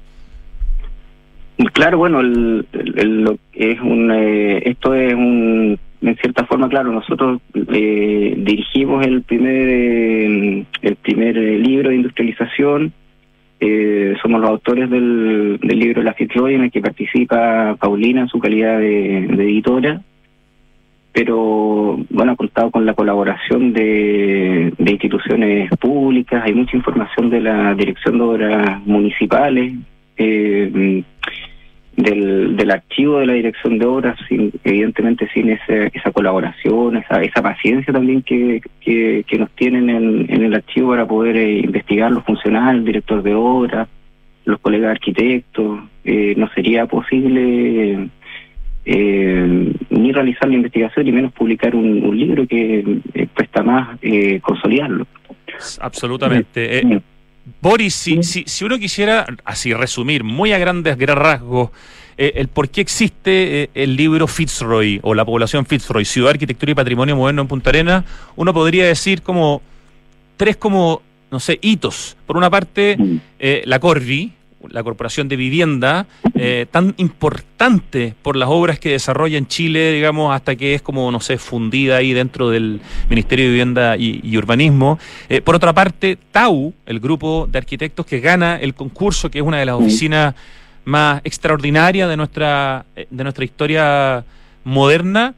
[1.72, 2.66] Claro, bueno, el,
[3.54, 11.36] eh, esto es un, en cierta forma, claro, nosotros eh, dirigimos el primer, el primer
[11.36, 12.92] libro de industrialización
[13.64, 18.40] eh, somos los autores del, libro La Fitzroy, en el que participa Paulina en su
[18.40, 20.02] calidad de, editora,
[21.12, 27.74] pero bueno, ha contado con la colaboración de, instituciones públicas, hay mucha información de la
[27.74, 29.74] Dirección de Obras Municipales,
[30.16, 31.04] eh,
[31.96, 37.22] del, del archivo de la dirección de obras, sin, evidentemente sin esa, esa colaboración, esa,
[37.22, 42.10] esa paciencia también que, que, nos tienen en, en, el archivo para poder eh, investigar
[42.10, 43.88] los funcionarios, el director de obras,
[44.44, 48.08] los colegas arquitectos, eh, no sería posible
[48.84, 53.00] eh, ni realizar la investigación ni menos publicar un, libro que
[53.34, 53.98] cuesta más
[54.42, 55.06] consolidarlo.
[55.80, 57.02] Absolutamente.
[57.60, 61.70] Boris, si, si, uno quisiera así resumir muy a grandes rasgos
[62.18, 66.72] eh, el por qué existe eh, el libro Fitzroy o la población Fitzroy, Ciudad, Arquitectura
[66.72, 68.04] y Patrimonio Moderno en Punta Arenas,
[68.36, 69.62] uno podría decir como
[70.36, 72.16] tres como, no sé, hitos.
[72.26, 73.16] Por una parte, mm.
[73.38, 74.32] eh, la Corvi,
[74.68, 80.34] la Corporación de Vivienda, eh, tan importante por las obras que desarrolla en Chile, digamos,
[80.34, 84.98] hasta que es como, no sé, fundida ahí dentro del Ministerio de Vivienda y, Urbanismo.
[85.28, 89.44] Eh, por otra parte, TAU, el grupo de arquitectos que gana el concurso, que es
[89.44, 90.34] una de las oficinas
[90.84, 94.24] más extraordinarias de nuestra, eh, de nuestra historia
[94.64, 95.34] moderna.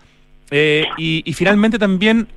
[0.50, 2.28] y, y, finalmente también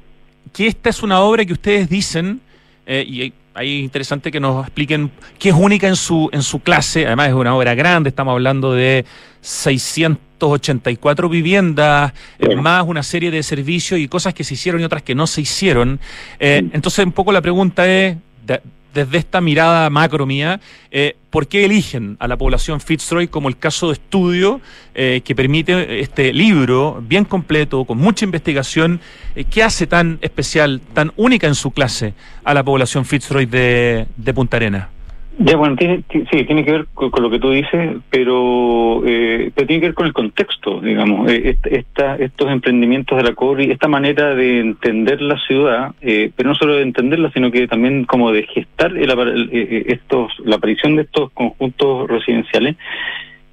[0.51, 2.41] que esta es una obra que ustedes dicen,
[2.87, 7.07] y ahí es interesante que nos expliquen qué es única en su, en su clase.
[7.07, 9.03] Además, es una obra grande, estamos hablando de
[9.41, 15.01] 684 viviendas, eh, más una serie de servicios y cosas que se hicieron y otras
[15.01, 15.99] que no se hicieron.
[16.39, 18.15] Eh, entonces, un poco la pregunta es.
[18.45, 18.61] De,
[18.97, 23.57] desde esta mirada macro mía, eh, ¿por qué eligen a la población Fitzroy como el
[23.57, 24.59] caso de estudio
[24.95, 28.99] eh, que permite este libro bien completo, con mucha investigación,
[29.35, 34.07] eh, ¿qué hace tan especial, tan única en su clase a la población Fitzroy de,
[34.17, 34.89] de Punta Arena?
[35.39, 39.67] Ya, bueno, tiene, sí, tiene que ver con, lo que tú dices, pero, eh, pero
[39.67, 41.29] tiene que ver con el contexto, digamos.
[41.29, 46.49] Eh, esta, estos emprendimientos de la CORI, esta manera de entender la ciudad, eh, pero
[46.49, 51.03] no solo de entenderla, sino que también como de gestar el, estos, la aparición de
[51.03, 52.75] estos conjuntos residenciales,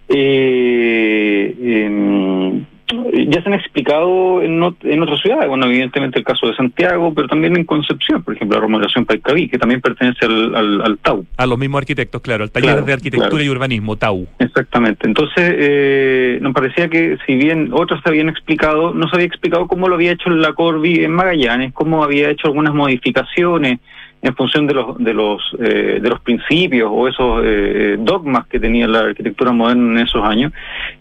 [0.08, 6.54] eh, em, ya se han explicado en, en otras ciudades, bueno, evidentemente el caso de
[6.54, 10.98] Santiago, pero también en Concepción, por ejemplo, la remodelación Paicaví, que también pertenece al, al,
[10.98, 11.24] TAU.
[11.36, 14.26] A los mismos arquitectos, claro, al taller de arquitectura y urbanismo, TAU.
[14.38, 15.06] Exactamente.
[15.06, 19.66] Entonces, eh, nos parecía que si bien otros se habían explicado, no se había explicado
[19.66, 23.80] cómo lo había hecho la Corvi en Magallanes, cómo había hecho algunas modificaciones,
[24.24, 28.58] en función de los de los eh, de los principios o esos eh, dogmas que
[28.58, 30.50] tenía la arquitectura moderna en esos años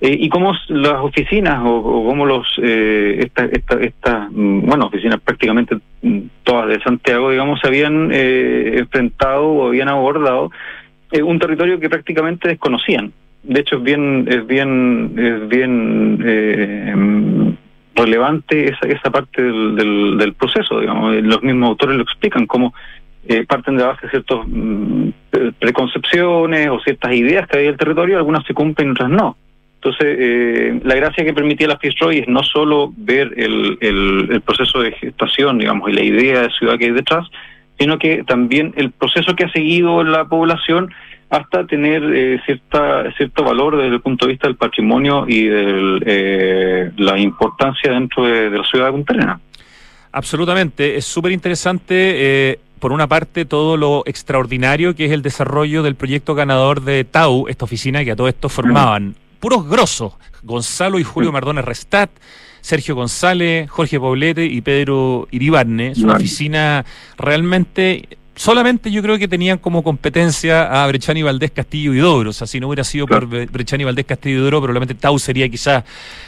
[0.01, 5.77] eh, y cómo las oficinas o, cómo los estas esta, esta, mm, bueno oficinas prácticamente
[6.43, 10.51] todas de Santiago digamos se habían enfrentado o habían abordado
[11.23, 17.57] un territorio que prácticamente desconocían de hecho es bien es bien es bien
[17.95, 21.15] relevante esa, esa parte del, del, del, proceso, digamos.
[21.17, 22.73] Los mismos autores lo explican, cómo
[23.27, 25.09] eh, parten de base ciertas mm,
[25.59, 29.38] preconcepciones o ciertas ideas que hay del territorio, algunas se cumplen otras no.
[29.83, 34.81] Entonces, eh, la gracia que permitía la Fitzroy es no solo ver el, el, proceso
[34.81, 37.27] de gestación, digamos, y la idea de ciudad que hay detrás,
[37.77, 40.93] sino que también el proceso que ha seguido la población
[41.29, 45.99] hasta tener eh, cierta cierto valor desde el punto de vista del patrimonio y de
[46.05, 49.39] eh, la importancia dentro de, la ciudad de Punta.
[50.13, 55.95] Absolutamente, es súper interesante por una parte, todo lo extraordinario que es el desarrollo del
[55.95, 61.03] proyecto ganador de Tau, esta oficina que a todo esto formaban puros grosos, Gonzalo y
[61.05, 62.09] Julio Mardones Restat,
[62.59, 65.91] Sergio González, Jorge Poblete y Pedro Iribarne.
[65.91, 66.83] Es una oficina
[67.17, 72.31] realmente solamente yo creo que tenían como competencia a Brechani Valdés Castillo y Dobro.
[72.31, 75.47] O sea, si no hubiera sido por Brechani Valdés Castillo y Dobro, probablemente Tau sería
[75.47, 75.85] quizás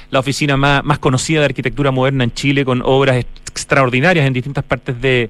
[0.10, 4.64] la oficina más, más conocida de arquitectura moderna en Chile, con obras extraordinarias en distintas
[4.64, 5.30] partes de,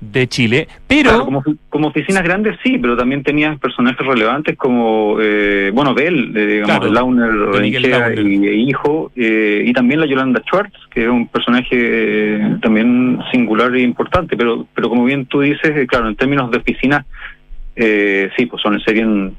[0.00, 1.24] de Chile, pero...
[1.24, 6.90] como, como, oficinas grandes sí, pero también tenías personajes relevantes como, eh, bueno, Bell, digamos,
[6.90, 13.18] Launer, y, hijo, eh, y también la Yolanda Schwartz, que es un personaje eh, también
[13.32, 17.04] singular e importante, pero, pero como bien tú dices, claro, en términos de oficinas
[17.78, 19.36] eh, sí, pues son serían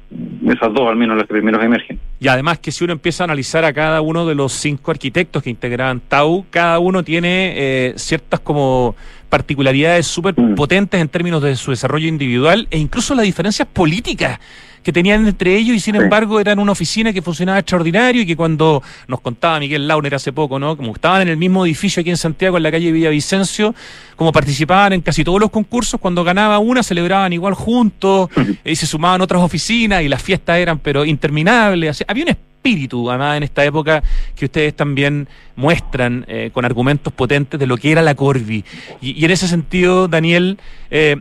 [0.48, 2.00] esas dos al menos las que primero emergen.
[2.20, 5.41] Y además que si uno empieza a analizar a cada uno de los cinco arquitectos
[5.41, 8.96] que integraban Tau, cada uno tiene eh, ciertas como
[9.30, 10.56] particularidades súper mm.
[10.56, 14.40] potentes en términos de su desarrollo individual e incluso las diferencias políticas
[14.88, 18.38] que tenían entre ellos y sin embargo eran una oficina que funcionaba extraordinario y que
[18.38, 20.78] cuando nos contaba Miguel Launer hace poco, ¿no?
[20.78, 23.76] Como estaban en el mismo edificio aquí en Santiago, en la calle Villavicencio,
[24.16, 28.30] como participaban en casi todos los concursos, cuando ganaba una celebraban igual juntos
[28.63, 32.06] y se sumaban otras oficinas y las fiestas eran pero interminables.
[32.08, 34.04] Había un espíritu, además, en esta época
[34.36, 38.63] que ustedes también muestran eh, con argumentos potentes de lo que era la Corvi.
[39.02, 40.58] Y, en ese sentido, Daniel,
[40.91, 41.17] eh,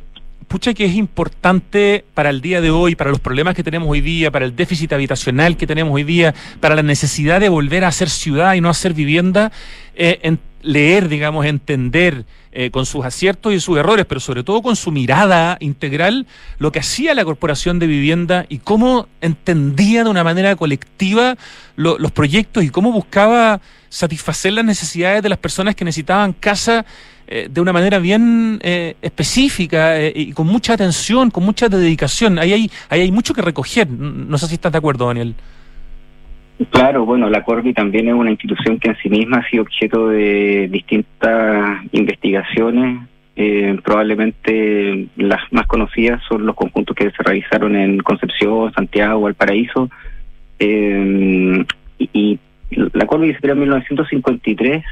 [0.48, 4.00] pucha que es importante para el día de hoy, para los problemas que tenemos hoy
[4.00, 7.88] día, para el déficit habitacional que tenemos hoy día, para la necesidad de volver a
[7.88, 9.52] hacer ciudad y no hacer vivienda,
[9.94, 14.76] eh, leer, digamos, entender eh, con sus aciertos y sus errores, pero sobre todo con
[14.76, 16.26] su mirada integral,
[16.58, 21.36] lo que hacía la Corporación de Vivienda y cómo entendía de una manera colectiva
[21.76, 26.84] los proyectos y cómo buscaba satisfacer las necesidades de las personas que necesitaban casa
[27.28, 32.38] eh, de una manera bien eh, específica eh, y con mucha atención, con mucha dedicación.
[32.38, 33.90] Ahí hay, ahí hay mucho que recoger.
[33.90, 35.34] No sé si estás de acuerdo, Daniel.
[36.70, 40.08] Claro, bueno, la Corvi también es una institución que en sí misma ha sido objeto
[40.08, 43.06] de distintas investigaciones.
[43.84, 49.90] probablemente las más conocidas son los conjuntos que se realizaron en Concepción, Santiago, Valparaíso.
[50.58, 51.66] y,
[51.98, 52.38] y
[52.70, 54.84] la Corvi se creó en 1953.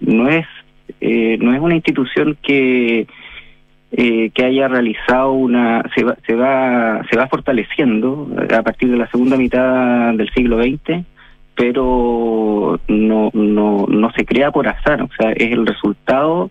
[0.00, 0.46] no es
[1.00, 3.06] eh, no es una institución que
[3.92, 8.98] eh, que haya realizado una se va, se va se va fortaleciendo a partir de
[8.98, 11.04] la segunda mitad del siglo XX
[11.54, 16.50] pero no no no se crea por azar o sea es el resultado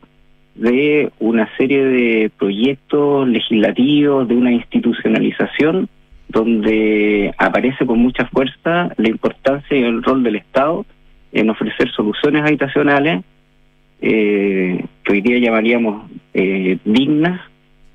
[0.55, 5.89] de una serie de proyectos legislativos de una institucionalización
[6.29, 10.85] donde aparece con mucha fuerza la importancia y el rol del Estado
[11.31, 13.23] en ofrecer soluciones habitacionales
[14.01, 17.41] eh, que hoy día llamaríamos eh, dignas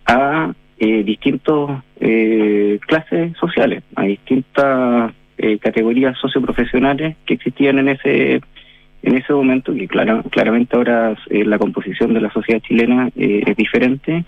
[0.06, 8.40] a eh, distintas eh, clases sociales, a distintas eh, categorías socioprofesionales que existían en ese
[9.04, 13.56] en ese momento, que claramente ahora eh, la composición de la sociedad chilena eh, es
[13.56, 14.24] diferente,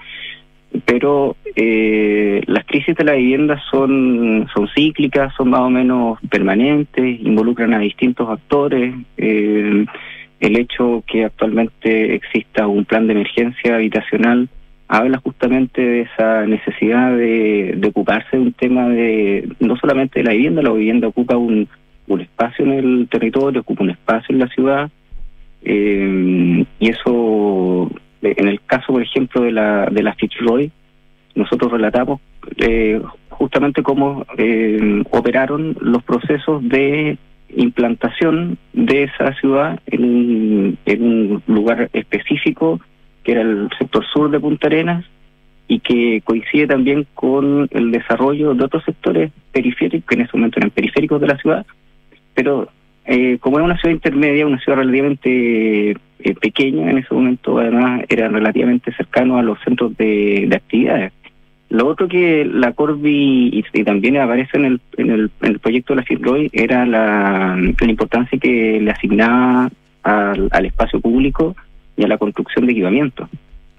[0.85, 7.21] pero eh, las crisis de la vivienda son, son cíclicas, son más o menos permanentes,
[7.21, 8.95] involucran a distintos actores.
[10.44, 14.48] El hecho que actualmente exista un plan de emergencia habitacional
[14.88, 20.33] habla justamente de esa necesidad de, ocuparse de un tema de no solamente de la
[20.33, 21.66] vivienda, la vivienda ocupa un,
[22.09, 24.90] un espacio en el territorio, ocupa un espacio en la ciudad,
[25.62, 30.70] eh, y eso, en el caso, por ejemplo, de la, de la Fitzroy,
[31.35, 32.20] nosotros relatamos
[32.59, 37.16] eh, justamente cómo eh, operaron los procesos de
[37.57, 42.81] implantación de esa ciudad en un, lugar específico,
[43.23, 45.05] que era el sector sur de Punta Arenas,
[45.67, 50.59] y que coincide también con el desarrollo de otros sectores periféricos, que en ese momento
[50.59, 51.67] eran periféricos de la ciudad,
[52.35, 52.69] pero
[53.07, 58.03] eh, como es una ciudad intermedia, una ciudad relativamente eh, pequeña, en ese momento además
[58.09, 61.12] era relativamente cercano a los centros de, actividades.
[61.75, 65.93] Lo otro que la Corby, y, también aparece en el, en, el, en el proyecto
[65.93, 69.69] de la FITROY, era la, la importancia que le asignaba
[70.05, 71.57] al, al espacio público
[71.97, 73.29] y a la construcción de equipamiento.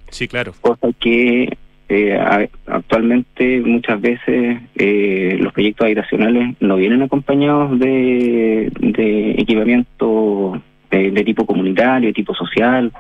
[0.10, 0.54] Sí, claro.
[0.60, 9.32] Cosa que eh, actualmente muchas veces eh, los proyectos habitacionales no vienen acompañados de, de
[9.38, 12.92] equipamiento de, tipo comunitario, de tipo social.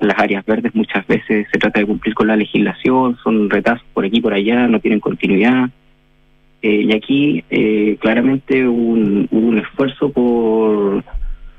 [0.00, 4.04] Las áreas verdes muchas veces se trata de cumplir con la legislación, son retazos por
[4.04, 5.70] aquí por allá, no tienen continuidad.
[6.62, 11.04] Eh, y aquí eh, claramente un, un esfuerzo por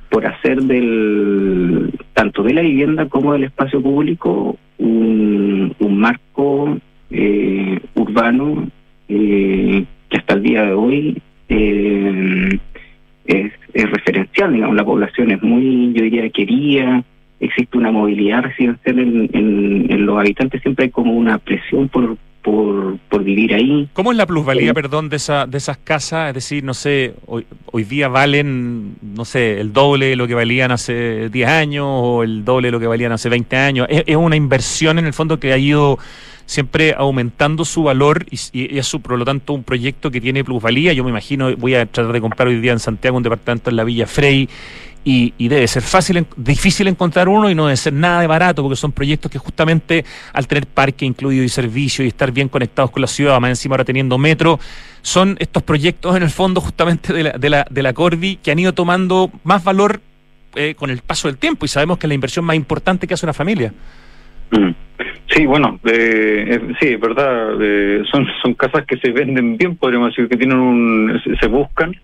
[0.09, 6.77] por hacer del tanto de la vivienda como del espacio público un, un marco
[7.09, 8.69] eh, urbano
[9.09, 12.59] eh, que hasta el día de hoy eh,
[13.25, 17.03] es, es, referencial, digamos, la población es muy, yo diría, querida,
[17.39, 22.17] existe una movilidad residencial en, en, en los habitantes, siempre hay como una presión por,
[22.41, 23.89] por, por vivir ahí.
[23.93, 26.29] ¿Cómo es la plusvalía, perdón, de, esa, de esas casas?
[26.29, 30.33] Es decir, no sé, hoy, hoy día valen, no sé, el doble de lo que
[30.33, 33.87] valían hace 10 años o el doble de lo que valían hace 20 años.
[33.89, 35.99] Es, es una inversión en el fondo que ha ido
[36.45, 40.93] siempre aumentando su valor y, y, es por lo tanto un proyecto que tiene plusvalía.
[40.93, 43.75] Yo me imagino, voy a tratar de comprar hoy día en Santiago un departamento en
[43.75, 44.47] la Villa Frey
[45.09, 48.75] y, debe ser fácil, difícil encontrar uno y no debe ser nada de barato porque
[48.75, 52.99] son proyectos que justamente al tener parque incluido y servicio y estar bien conectados con
[52.99, 54.59] la ciudad, más encima ahora teniendo metro,
[55.01, 58.51] son estos proyectos en el fondo justamente de la, de la, de la Corvi que
[58.51, 60.01] han ido tomando más valor
[60.55, 63.13] eh, con el paso del tiempo y sabemos que es la inversión más importante que
[63.13, 63.73] hace una familia.
[64.51, 64.71] Mm.
[65.29, 67.53] Sí, bueno, eh, sí, es verdad,
[68.11, 71.95] son, son casas que se venden bien, podríamos decir, que tienen un, se buscan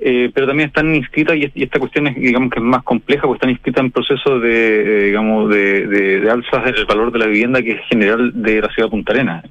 [0.00, 3.38] eh, pero también están inscritas, y, esta cuestión es, digamos que es más compleja, porque
[3.38, 7.62] están inscritas en procesos de, eh, digamos, de, de, alzas del valor de la vivienda
[7.62, 9.44] que es general de la ciudad de Punta Arenas.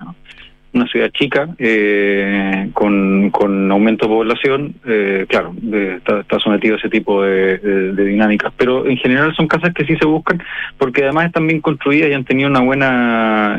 [0.74, 6.78] Una ciudad chica, eh, con, con aumento de población, eh, claro, está, está, sometido a
[6.78, 10.41] ese tipo de, de, dinámicas, pero en general son casas que sí se buscan,
[10.78, 13.57] porque además están bien construidas y han tenido una buena,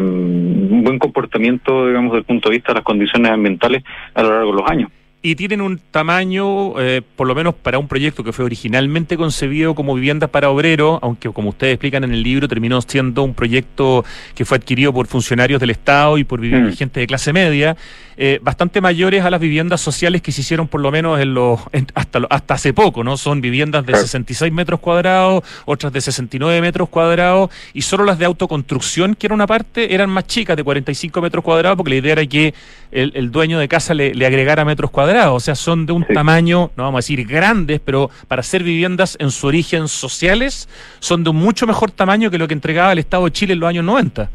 [0.00, 3.84] un buen comportamiento, digamos, desde el punto de vista de las condiciones ambientales
[4.14, 4.90] a lo largo de los años
[5.22, 9.74] y tienen un tamaño, eh, por lo menos para un proyecto que fue originalmente concebido
[9.74, 14.04] como viviendas para obreros, aunque como ustedes explican en el libro, terminó siendo un proyecto
[14.34, 16.72] que fue adquirido por funcionarios del Estado y por mm.
[16.74, 17.76] gente de clase media,
[18.16, 21.60] eh, bastante mayores a las viviendas sociales que se hicieron por lo menos en los
[21.94, 23.16] hasta, hasta hace poco, ¿no?
[23.16, 28.24] Son viviendas de 66 metros cuadrados, otras de 69 metros cuadrados, y solo las de
[28.24, 32.12] autoconstrucción, que era una parte, eran más chicas, de 45 metros cuadrados, porque la idea
[32.12, 32.54] era que
[32.90, 36.84] el, dueño de casa le, agregara metros cuadrados, o sea, son de un tamaño, no
[36.84, 40.68] vamos a decir grandes, pero para ser viviendas en su origen sociales,
[41.00, 43.60] son de un mucho mejor tamaño que lo que entregaba el Estado de Chile en
[43.60, 44.30] los años 90.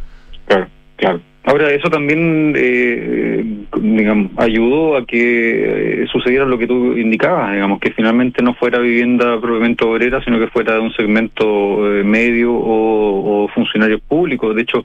[0.46, 0.68] Claro,
[0.98, 1.31] claro.
[1.44, 3.44] Ahora, eso también, eh,
[3.82, 8.78] digamos, ayudó a que eh, sucediera lo que tú indicabas, digamos, que finalmente no fuera
[8.78, 14.56] vivienda propiamente obrera, sino que fuera de un segmento eh, medio o, o funcionarios públicos.
[14.56, 14.84] De hecho,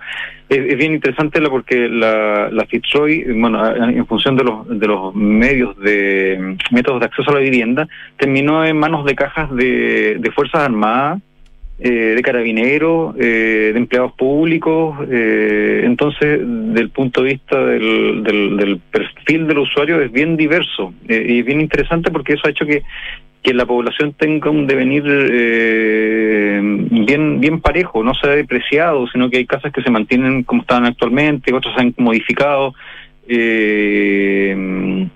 [0.49, 5.15] es, bien interesante la, porque la, la Fitzroy, bueno, en función de los, de los
[5.15, 7.87] medios de métodos de acceso a la vivienda,
[8.17, 11.21] terminó en manos de cajas de, de Fuerzas Armadas
[11.79, 14.97] eh, de carabineros, eh, de empleados públicos.
[15.11, 21.25] Eh, entonces, del punto de vista del, del, perfil del usuario es bien diverso eh,
[21.29, 22.83] y bien interesante porque eso ha hecho que,
[23.43, 29.29] que la población tenga un devenir eh, bien bien parejo, no se ha depreciado, sino
[29.29, 32.75] que hay casas que se mantienen como estaban actualmente, otras se han modificado.
[33.29, 34.55] Eh,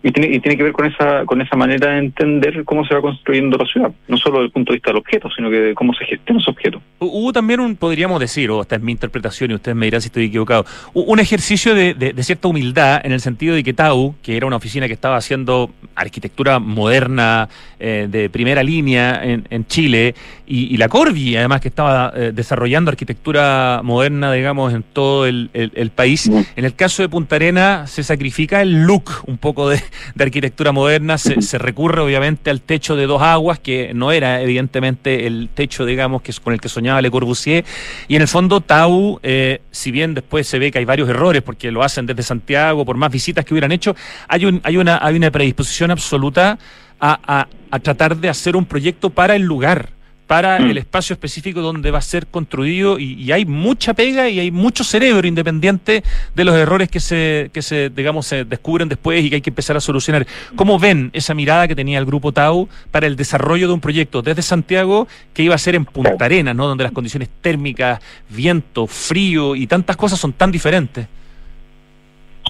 [0.02, 2.94] y, tiene, y tiene que ver con esa con esa manera de entender cómo se
[2.94, 5.60] va construyendo la ciudad, no solo desde el punto de vista del objeto, sino que
[5.60, 6.82] de cómo se gestiona ese objeto.
[6.98, 10.08] Hubo también un, podríamos decir, o esta es mi interpretación y ustedes me dirán si
[10.08, 14.14] estoy equivocado, un ejercicio de, de, de cierta humildad en el sentido de que Tau,
[14.22, 17.48] que era una oficina que estaba haciendo arquitectura moderna
[17.78, 20.14] eh, de primera línea en, en Chile,
[20.50, 25.48] y, y, la Corvi, además, que estaba eh, desarrollando arquitectura moderna, digamos, en todo el,
[25.54, 26.26] el, el país.
[26.56, 29.80] En el caso de Punta Arena, se sacrifica el look un poco de,
[30.16, 34.40] de arquitectura moderna, se, se, recurre obviamente al techo de dos aguas, que no era
[34.42, 37.64] evidentemente el techo, digamos, que es con el que soñaba Le Corbusier,
[38.08, 41.42] y en el fondo Tau, eh, si bien después se ve que hay varios errores,
[41.42, 43.94] porque lo hacen desde Santiago, por más visitas que hubieran hecho,
[44.26, 46.58] hay, un, hay, una, hay una predisposición absoluta
[46.98, 49.99] a, a, a tratar de hacer un proyecto para el lugar
[50.30, 50.70] para mm.
[50.70, 54.52] el espacio específico donde va a ser construido y, y, hay mucha pega y hay
[54.52, 56.04] mucho cerebro independiente
[56.36, 59.50] de los errores que se, que se, digamos, se descubren después y que hay que
[59.50, 60.24] empezar a solucionar.
[60.54, 64.22] ¿Cómo ven esa mirada que tenía el grupo Tau para el desarrollo de un proyecto
[64.22, 66.68] desde Santiago que iba a ser en Punta Arenas, ¿no?
[66.68, 71.08] donde las condiciones térmicas, viento, frío y tantas cosas son tan diferentes?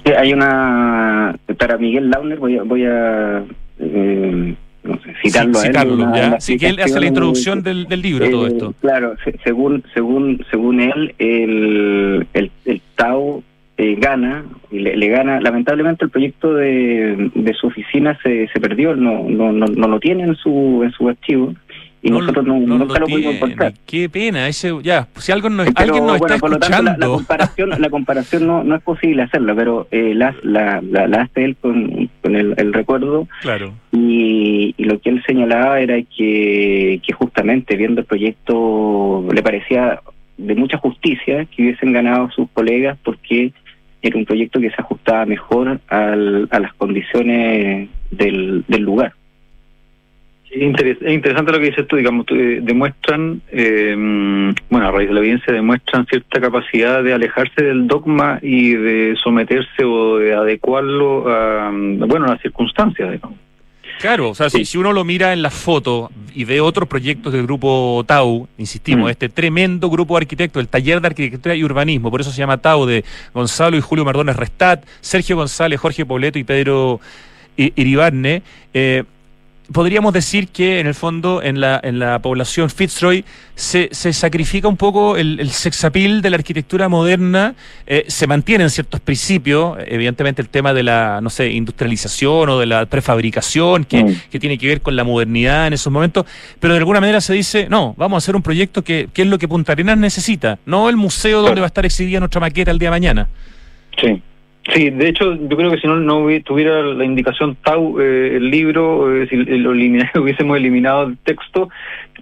[0.05, 3.43] Sí, hay una, para Miguel Launer voy a, voy a
[3.79, 5.73] eh, no sé, citarlo sí, a él.
[5.73, 6.39] Citarlo, ya.
[6.39, 8.73] Sí, que él hace la introducción del, del libro, eh, todo esto.
[8.81, 13.43] Claro, se, según según según él, el, el, el Tao
[13.77, 18.59] eh, gana, y le, le, gana, lamentablemente el proyecto de, de su oficina se, se
[18.59, 21.53] perdió, no, no, no, no lo tiene en su, en su archivo
[22.03, 23.73] y no, nosotros no, no nunca lo, pudimos encontrar.
[23.85, 26.91] Qué pena, ese, ya, si algo no, pero, alguien nos bueno, está por escuchando.
[26.91, 30.35] Lo tanto, la, la, comparación, la comparación no, no es posible hacerla, pero eh, la,
[30.41, 33.27] la, la, la hace él con, con el, el recuerdo.
[33.41, 33.73] Claro.
[33.91, 40.01] Y, y, lo que él señalaba era que, que justamente viendo el proyecto le parecía
[40.37, 43.53] de mucha justicia que hubiesen ganado sus colegas porque
[44.01, 49.13] era un proyecto que se ajustaba mejor al, a las condiciones del, del lugar.
[50.51, 53.95] Es interesante lo que dices tú, digamos, eh, demuestran, eh,
[54.69, 59.15] bueno, a raíz de la evidencia, demuestran cierta capacidad de alejarse del dogma y de
[59.23, 63.37] someterse o de adecuarlo a, bueno, a las circunstancias, digamos.
[64.01, 64.59] Claro, o sea, sí.
[64.59, 68.49] si, si, uno lo mira en la foto y ve otros proyectos del grupo Tau,
[68.57, 69.11] insistimos, mm.
[69.11, 72.57] este tremendo grupo de arquitectos, el taller de arquitectura y urbanismo, por eso se llama
[72.57, 76.99] Tau, de Gonzalo y Julio Mardones Restat, Sergio González, Jorge Pobleto y Pedro
[77.55, 78.41] Iribarne,
[78.73, 79.03] eh,
[79.71, 83.23] podríamos decir que en el fondo en la, en la población Fitzroy
[83.55, 87.55] se, se sacrifica un poco el, el sexapil de la arquitectura moderna,
[87.85, 92.65] eh, se mantienen ciertos principios, evidentemente el tema de la, no sé, industrialización o de
[92.65, 94.21] la prefabricación, que, mm.
[94.31, 96.25] que tiene que ver con la modernidad en esos momentos,
[96.59, 99.27] pero de alguna manera se dice, no, vamos a hacer un proyecto que, que es
[99.27, 102.71] lo que Punta Arenas necesita, no el museo donde va a estar exhibida nuestra maqueta
[102.71, 103.29] el día de mañana.
[103.99, 104.21] Sí.
[104.73, 108.51] Sí, de hecho, yo creo que si no, no tuviera la indicación Tau, eh, el
[108.51, 109.71] libro, eh, si lo
[110.21, 111.69] hubiésemos eliminado el texto,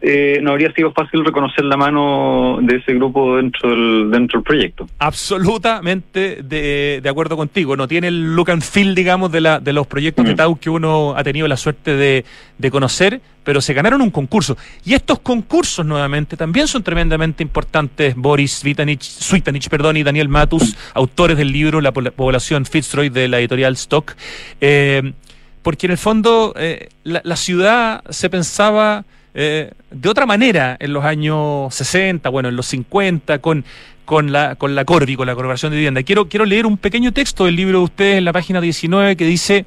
[0.01, 4.43] eh, no habría sido fácil reconocer la mano de ese grupo dentro del, dentro del
[4.45, 4.87] proyecto.
[4.99, 7.75] Absolutamente de, de acuerdo contigo.
[7.75, 10.27] No tiene el look and feel, digamos, de, la, de los proyectos mm.
[10.29, 12.23] de Tau que uno ha tenido la suerte de,
[12.57, 14.57] de conocer, pero se ganaron un concurso.
[14.85, 18.15] Y estos concursos, nuevamente, también son tremendamente importantes.
[18.15, 23.39] Boris Vitanich, Suitanich, perdón, y Daniel Matus, autores del libro La población Fitzroy de la
[23.39, 24.15] editorial Stock.
[24.61, 25.13] Eh,
[25.61, 30.93] porque en el fondo eh, la, la, ciudad se pensaba eh, de otra manera en
[30.93, 33.63] los años 60, bueno, en los 50, con,
[34.05, 36.03] con la, con la Corvi, con la Corporación de Vivienda.
[36.03, 39.25] Quiero, quiero leer un pequeño texto del libro de ustedes en la página 19 que
[39.25, 39.65] dice,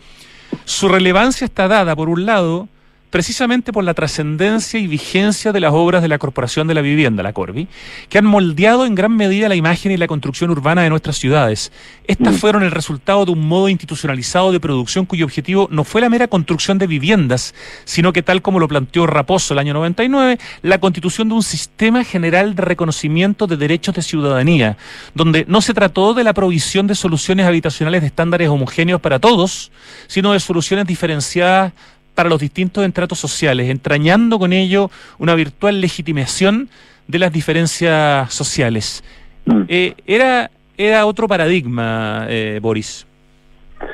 [0.64, 2.68] su relevancia está dada, por un lado,
[3.12, 7.22] precisamente por la trascendencia y vigencia de las obras de la Corporación de la Vivienda,
[7.22, 7.68] la Corvi,
[8.08, 11.72] que han moldeado en gran medida la imagen y la construcción urbana de nuestras ciudades.
[12.06, 16.08] Estas fueron el resultado de un modo institucionalizado de producción cuyo objetivo no fue la
[16.08, 17.54] mera construcción de viviendas,
[17.84, 22.04] sino que tal como lo planteó Raposo el año 99, la constitución de un sistema
[22.04, 24.78] general de reconocimiento de derechos de ciudadanía,
[25.14, 29.70] donde no se trató de la provisión de soluciones habitacionales de estándares homogéneos para todos,
[30.06, 31.74] sino de soluciones diferenciadas
[32.14, 36.68] para los distintos entratos sociales, entrañando con ello una virtual legitimación
[37.08, 39.02] de las diferencias sociales.
[39.46, 39.62] Mm.
[39.68, 43.06] Eh, era, era otro paradigma, eh, Boris.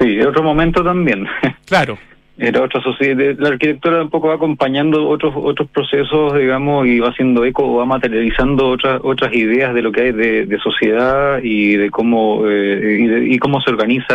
[0.01, 1.27] Sí, otro momento también.
[1.65, 1.99] Claro.
[2.39, 3.35] Era otra sociedad.
[3.39, 7.85] La arquitectura un poco va acompañando otros otros procesos, digamos, y va haciendo eco, va
[7.85, 13.01] materializando otras otras ideas de lo que hay de, de sociedad y de cómo eh,
[13.01, 14.15] y, de, y cómo se organiza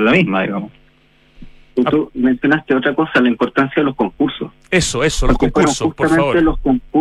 [0.00, 0.70] la misma, digamos.
[1.84, 4.50] Tú mencionaste otra cosa, la importancia de los concursos.
[4.70, 6.42] Eso, eso, los concursos, por favor.
[6.42, 6.58] Los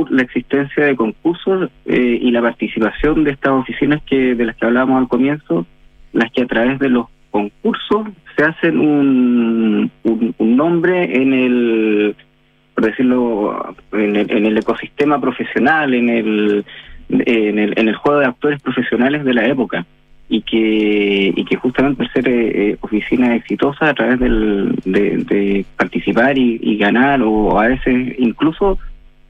[0.10, 4.66] la existencia de concursos eh, y la participación de estas oficinas que de las que
[4.66, 5.66] hablábamos al comienzo,
[6.14, 12.16] las que a través de los concursos se hacen un, un, nombre en el,
[12.74, 16.66] por decirlo, en el, en el ecosistema profesional, en el,
[17.10, 19.86] en el, en el juego de actores profesionales de la época
[20.28, 26.38] y que, y que justamente ser eh, eh, oficinas exitosas a través del, de, participar
[26.38, 28.78] y, ganar o a veces incluso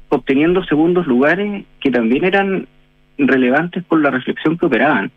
[0.09, 2.67] obteniendo segundos lugares que también eran
[3.17, 5.11] relevantes por la reflexión que operaban.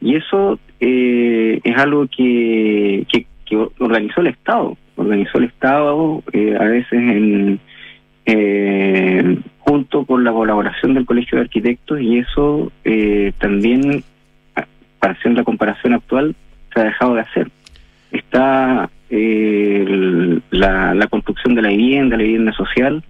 [0.00, 3.26] Y eso eh, es algo que, que,
[3.78, 6.22] organizó el Estado, organizó el Estado
[6.58, 7.60] a veces en,
[9.60, 12.72] junto con la colaboración del Colegio de Arquitectos y eso
[13.38, 14.02] también
[15.12, 16.34] haciendo la comparación actual,
[16.72, 17.50] se ha dejado de hacer.
[18.12, 23.02] Está eh, la, construcción de la vivienda, la vivienda social,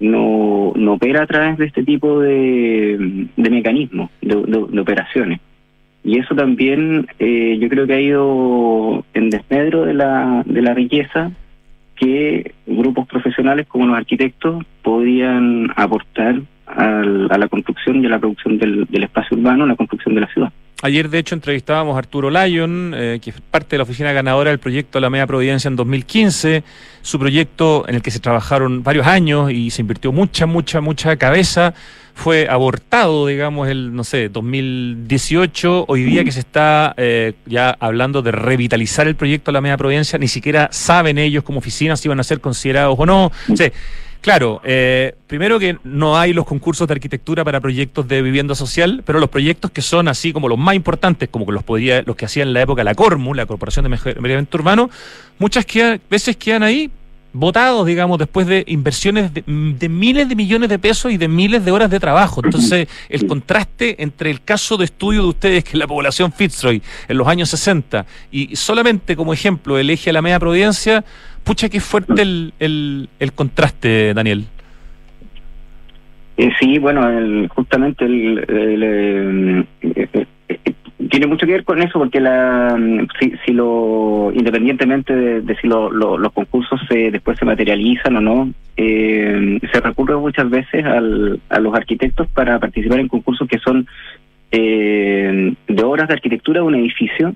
[0.00, 5.40] no, no opera a través de este tipo de, de mecanismos, de, operaciones.
[6.04, 10.74] Y eso también eh, yo creo que ha ido en desmedro de la, de la
[10.74, 11.32] riqueza
[11.96, 18.58] que grupos profesionales como los arquitectos podían aportar a la construcción y a la producción
[18.58, 20.52] del, del espacio urbano, la construcción de la ciudad.
[20.82, 24.50] Ayer, de hecho, entrevistábamos a Arturo Lyon, eh, que es parte de la oficina ganadora
[24.50, 26.64] del proyecto La Media Providencia en 2015,
[27.00, 31.16] su proyecto en el que se trabajaron varios años y se invirtió mucha, mucha, mucha
[31.16, 31.72] cabeza,
[32.14, 38.20] fue abortado, digamos, el, no sé, 2018, hoy día que se está eh, ya hablando
[38.20, 42.20] de revitalizar el proyecto La Media Providencia, ni siquiera saben ellos como oficina si van
[42.20, 43.32] a ser considerados o no.
[43.48, 43.56] O
[44.20, 49.02] Claro, eh, primero que no hay los concursos de arquitectura para proyectos de vivienda social,
[49.06, 52.24] pero los proyectos que son así como los más importantes, como los podía, los que
[52.24, 54.90] hacía en la época la Cormu, la Corporación de Medio Urbano,
[55.38, 55.64] muchas
[56.08, 56.90] veces quedan ahí
[57.36, 61.70] votados, digamos, después de inversiones de, miles de millones de pesos y de miles de
[61.70, 62.40] horas de trabajo.
[62.42, 66.82] Entonces, el contraste entre el caso de estudio de ustedes, que es la población Fitzroy
[67.08, 71.04] en los años 60, y solamente como ejemplo el eje a la media providencia,
[71.46, 74.44] pucha que fuerte el, el, el contraste, Daniel.
[76.36, 80.26] Eh, sí, bueno, el, justamente el, eh, eh,
[81.08, 82.76] tiene mucho que ver con eso porque la
[83.18, 89.80] si, si lo independientemente de, si los concursos se, después se materializan o no se
[89.82, 93.86] recurre muchas veces al, a los arquitectos para participar en concursos que son
[94.50, 97.34] de obras de arquitectura de un edificio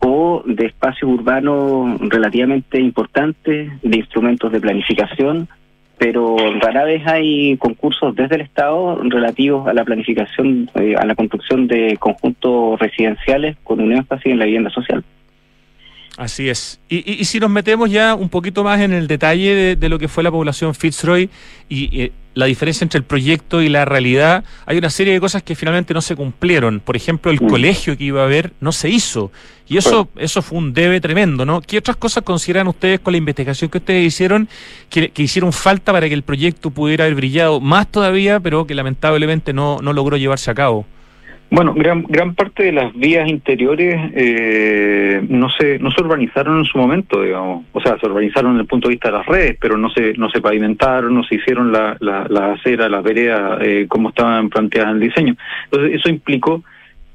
[0.00, 5.48] o de espacios urbanos relativamente importantes, de instrumentos de planificación,
[5.98, 11.14] pero rara vez hay concursos desde el Estado relativos a la planificación, eh, a la
[11.14, 15.04] construcción de conjuntos residenciales con un énfasis en la vivienda social.
[16.20, 16.78] Así es.
[16.90, 20.22] Y, si nos metemos ya un poquito más en el detalle de, lo que fue
[20.22, 21.30] la población Fitzroy
[21.66, 25.42] y eh, la diferencia entre el proyecto y la realidad, hay una serie de cosas
[25.42, 26.80] que finalmente no se cumplieron.
[26.80, 27.48] Por ejemplo, el mm.
[27.48, 29.32] colegio que iba a haber no se hizo.
[29.66, 31.62] Y eso, eso fue un debe tremendo, ¿no?
[31.62, 34.46] ¿Qué otras cosas consideran ustedes con la investigación que ustedes hicieron
[34.90, 39.54] que, hicieron falta para que el proyecto pudiera haber brillado más todavía, pero que lamentablemente
[39.54, 40.84] no, no logró llevarse a cabo?
[41.52, 46.64] Bueno, gran, gran parte de las vías interiores eh, no se no se urbanizaron en
[46.64, 47.64] su momento, digamos.
[47.72, 50.14] O sea, se urbanizaron desde el punto de vista de las redes, pero no se
[50.14, 54.48] no se pavimentaron, no se hicieron las la, la aceras, las veredas eh, como estaban
[54.48, 55.36] planteadas en el diseño.
[55.64, 56.62] Entonces, eso implicó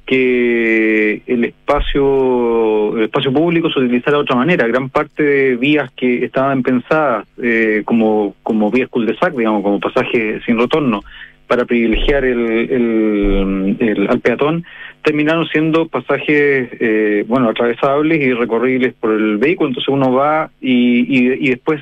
[0.06, 4.68] que el espacio el espacio público se utilizara de otra manera.
[4.68, 9.64] Gran parte de vías que estaban pensadas eh, como como vías cul de sac, digamos,
[9.64, 11.04] como pasaje sin retorno,
[11.48, 14.66] para privilegiar el, el, al peatón
[15.04, 19.70] terminaron siendo pasajes eh, bueno atravesables y recorribles por el vehículo.
[19.70, 21.82] Entonces uno va y, y, después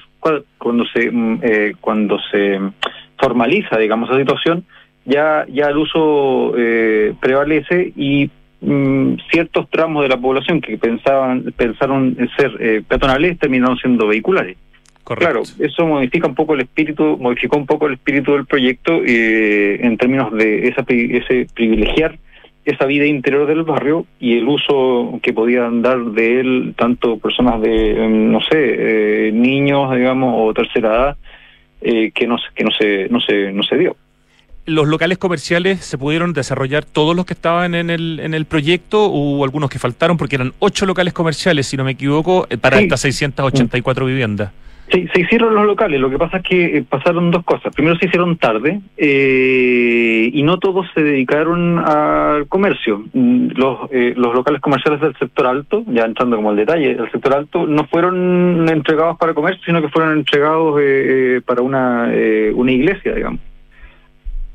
[0.58, 2.60] cuando se mm, eh, cuando se
[3.18, 4.66] formaliza digamos esa situación
[5.06, 8.30] ya ya el uso eh, prevalece y
[8.62, 14.58] mm, ciertos tramos de la población que pensaban pensaron ser eh, peatonales terminaron siendo vehiculares
[15.04, 19.80] Claro, eso modifica un poco el espíritu, modificó un poco el espíritu del proyecto eh,
[19.86, 22.18] en términos de esa, ese privilegiar
[22.66, 27.62] esa vida interior del barrio y el uso que podían dar de él tanto personas
[27.62, 28.48] de, em, no sé,
[29.28, 31.18] eh, niños, digamos, o tercera edad,
[31.82, 33.98] eh, que no, que no se, no se, no se dio.
[34.66, 39.08] Los locales comerciales se pudieron desarrollar todos los que estaban en el, en el proyecto,
[39.08, 43.02] hubo algunos que faltaron porque eran ocho locales comerciales, si no me equivoco, para estas
[43.02, 44.54] 684 viviendas.
[44.92, 46.00] Sí, se hicieron los locales.
[46.00, 47.74] Lo que pasa es que eh, pasaron dos cosas.
[47.74, 53.04] Primero se hicieron tarde eh, y no todos se dedicaron al comercio.
[53.14, 57.12] Mm, los, eh, los locales comerciales del sector alto, ya entrando como al detalle, del
[57.12, 60.80] sector alto no fueron entregados para comercio, sino que fueron entregados
[61.46, 62.12] para una,
[62.54, 63.40] una iglesia, digamos.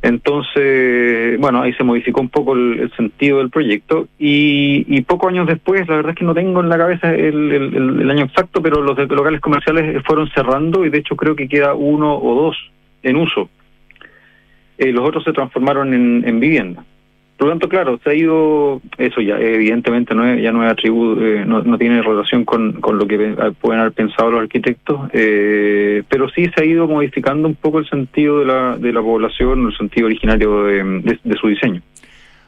[0.01, 5.49] Entonces, bueno, ahí se modificó un poco el, sentido del proyecto y, y, pocos años
[5.49, 8.81] después, la verdad es que no tengo en la cabeza el, el, año exacto, pero
[8.81, 12.57] los locales comerciales fueron cerrando y de hecho creo que queda uno o dos
[13.03, 13.51] en uso.
[14.79, 16.85] Eh, los otros se transformaron en vivienda.
[17.39, 21.24] Por lo tanto, claro, se ha ido, eso ya evidentemente no ya no es atributo,
[21.24, 23.16] eh, no, no, tiene relación con, con lo que
[23.61, 27.89] pueden haber pensado los arquitectos, eh, pero sí se ha ido modificando un poco el
[27.89, 31.80] sentido de la, de la población, el sentido originario de, su diseño.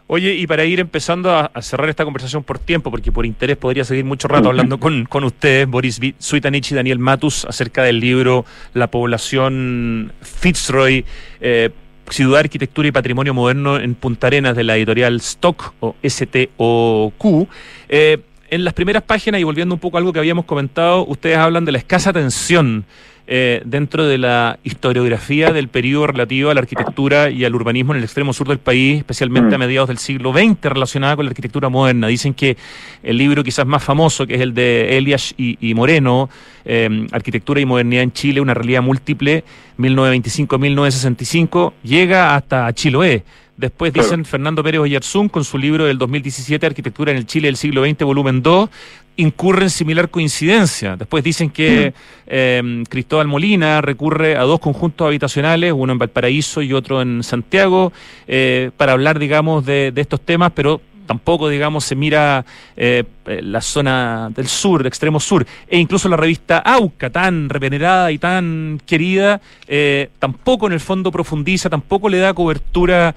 [0.09, 3.84] Oye, y para ir empezando a, cerrar esta conversación por tiempo, porque por interés podría
[3.84, 8.45] seguir mucho rato hablando con, con ustedes, Boris Suitanich y Daniel Matus, acerca del libro
[8.74, 11.05] La población Fitzroy.
[11.41, 11.70] Eh,
[12.13, 17.49] Ciudad, Arquitectura y Patrimonio Moderno en Punta Arenas de la editorial Stock o STOQ.
[17.89, 18.19] Eh,
[18.51, 21.65] en las primeras páginas, y volviendo un poco a algo que habíamos comentado, ustedes hablan
[21.65, 22.85] de la escasa atención
[23.33, 27.99] eh, dentro de la historiografía del periodo relativo a la arquitectura y al urbanismo en
[27.99, 29.61] el extremo sur del país, especialmente a mm.
[29.61, 32.09] mediados del siglo XX, relacionada con la arquitectura moderna.
[32.09, 32.57] Dicen que
[33.05, 36.29] el libro quizás más famoso, que es el de Elias y, Moreno,
[36.65, 39.45] eh, Arquitectura y Modernidad en Chile, una realidad múltiple,
[39.79, 43.23] 1925-1965, llega hasta Chiloé.
[43.61, 47.59] Después dicen Fernando Pérez Oyarzún con su libro del 2017, Arquitectura en el Chile del
[47.59, 48.71] siglo XX, volumen 2,
[49.17, 50.97] incurre en similar coincidencia.
[50.97, 51.93] Después dicen que
[52.27, 57.93] eh, Cristóbal Molina recurre a dos conjuntos habitacionales, uno en Valparaíso y otro en Santiago,
[58.27, 60.81] eh, para hablar, digamos, de, de estos temas, pero
[61.11, 62.45] tampoco, digamos, se mira
[62.77, 67.49] eh, eh, la zona del sur, del extremo sur, e incluso la revista AUCA, tan
[67.49, 73.13] revenerada y tan querida, eh, tampoco en el fondo profundiza, tampoco le da cobertura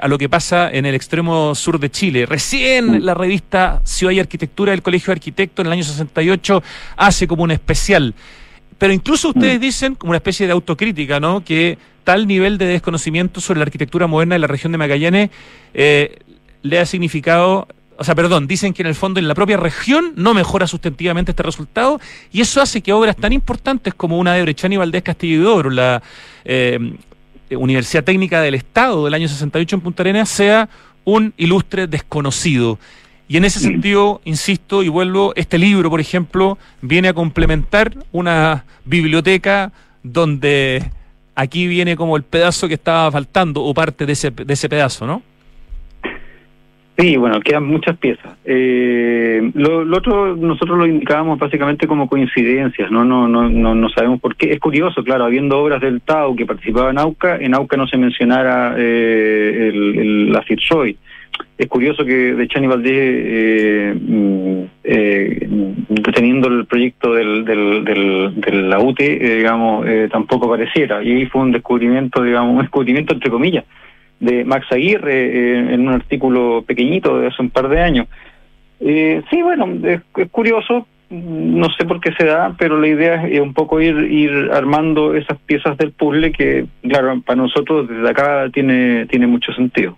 [0.00, 2.24] a lo que pasa en el extremo sur de Chile.
[2.24, 6.62] Recién la revista Ciudad y Arquitectura del Colegio de Arquitectos en el año 68
[6.96, 8.14] hace como un especial.
[8.78, 9.60] Pero incluso ustedes mm.
[9.60, 11.44] dicen, como una especie de autocrítica, ¿no?
[11.44, 15.30] Que tal nivel de desconocimiento sobre la arquitectura moderna de la región de Magallanes
[15.74, 16.18] eh,
[16.64, 20.14] le ha significado, o sea, perdón, dicen que en el fondo en la propia región
[20.16, 22.00] no mejora sustantivamente este resultado
[22.32, 25.70] y eso hace que obras tan importantes como una de Brechani Valdés Castillo y Dobro,
[25.70, 26.02] la
[26.44, 26.96] eh,
[27.50, 30.70] Universidad Técnica del Estado del año 68 en Punta Arenas, sea
[31.04, 32.78] un ilustre desconocido.
[33.28, 38.64] Y en ese sentido, insisto y vuelvo, este libro, por ejemplo, viene a complementar una
[38.86, 39.70] biblioteca
[40.02, 40.90] donde
[41.34, 45.06] aquí viene como el pedazo que estaba faltando o parte de ese, de ese pedazo,
[45.06, 45.22] ¿no?
[46.96, 48.36] Sí, bueno, quedan muchas piezas.
[48.44, 53.04] Eh, lo, otro nosotros lo indicábamos básicamente como coincidencias, ¿no?
[53.04, 54.52] No, no, no, no sabemos por qué.
[54.52, 57.96] Es curioso, claro, habiendo obras del Tau que participaba en AUCA, en AUCA no se
[57.96, 60.96] mencionara eh, el, la Fitzroy.
[61.58, 65.48] Es curioso que de Chani Valdés, eh, mm, eh,
[66.14, 67.84] teniendo el proyecto del, del,
[68.36, 71.02] de la UTE, eh, digamos, eh, tampoco pareciera.
[71.02, 73.64] Y ahí fue un descubrimiento, digamos, un descubrimiento entre comillas
[74.20, 78.06] de Max Aguirre eh, en un artículo pequeñito de hace un par de años.
[78.80, 80.00] Eh, sí, bueno, es,
[80.30, 84.50] curioso, no sé por qué se da, pero la idea es un poco ir, ir
[84.52, 89.96] armando esas piezas del puzzle que, claro, para nosotros desde acá tiene, tiene mucho sentido.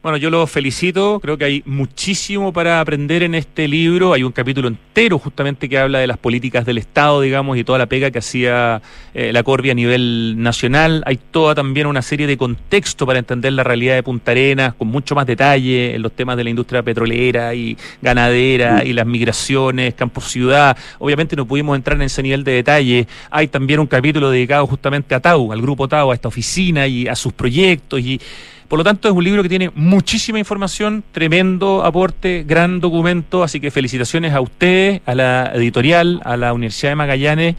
[0.00, 4.30] Bueno, yo lo felicito, creo que hay muchísimo para aprender en este libro, hay un
[4.30, 8.12] capítulo entero justamente que habla de las políticas del Estado, digamos, y toda la pega
[8.12, 8.80] que hacía
[9.12, 13.52] eh, la Corvia a nivel nacional, hay toda también una serie de contexto para entender
[13.54, 16.84] la realidad de Punta Arenas, con mucho más detalle en los temas de la industria
[16.84, 22.44] petrolera y ganadera y las migraciones, campo ciudad, obviamente no pudimos entrar en ese nivel
[22.44, 26.28] de detalle, hay también un capítulo dedicado justamente a Tau, al grupo Tau, a esta
[26.28, 28.20] oficina y a sus proyectos y
[28.68, 33.60] por lo tanto, es un libro que tiene muchísima información, tremendo aporte, gran documento, así
[33.60, 37.56] que felicitaciones a ustedes, a la editorial, a la Universidad de Magallanes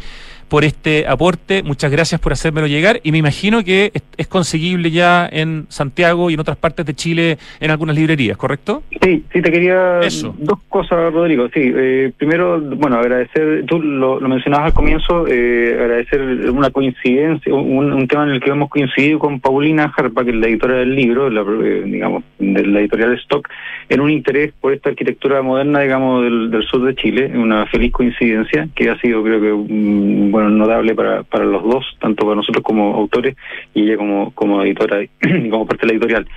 [0.50, 1.64] por este aporte.
[1.64, 6.34] Muchas gracias por hacérmelo llegar y me imagino que es, conseguible ya en Santiago y
[6.34, 8.84] en otras partes de Chile en algunas librerías, ¿correcto?
[9.02, 10.36] Sí, sí, te quería Eso.
[10.38, 11.48] dos cosas, Rodrigo.
[11.54, 16.22] Sí, eh, primero, bueno, agradecer, tú lo, mencionabas al comienzo, eh, agradecer
[16.52, 20.48] una coincidencia, un, tema en el que hemos coincidido con Paulina Jarpa, que es la
[20.48, 23.48] editora del libro, la, eh, digamos, de la editorial Stock,
[23.90, 27.92] en un interés por esta arquitectura moderna, digamos, del, del sur de Chile, una feliz
[27.92, 32.36] coincidencia que ha sido, creo que, un bueno, notable para, para los dos, tanto para
[32.36, 33.36] nosotros como autores
[33.74, 35.10] y ella como, como editora y
[35.50, 36.28] como parte de la editorial.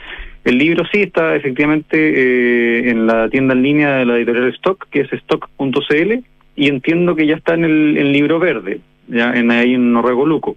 [0.44, 4.88] El libro sí está efectivamente eh, en la tienda en línea de la editorial Stock,
[4.90, 6.12] que es stock.cl,
[6.56, 8.80] y entiendo que ya está en el, libro verde.
[9.08, 10.56] ya en ahí en Noruego Luco.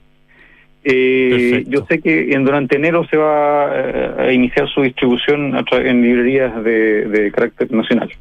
[0.84, 6.02] Eh, yo sé que en, durante enero se va eh, a iniciar su distribución en
[6.02, 8.12] librerías de, carácter nacional.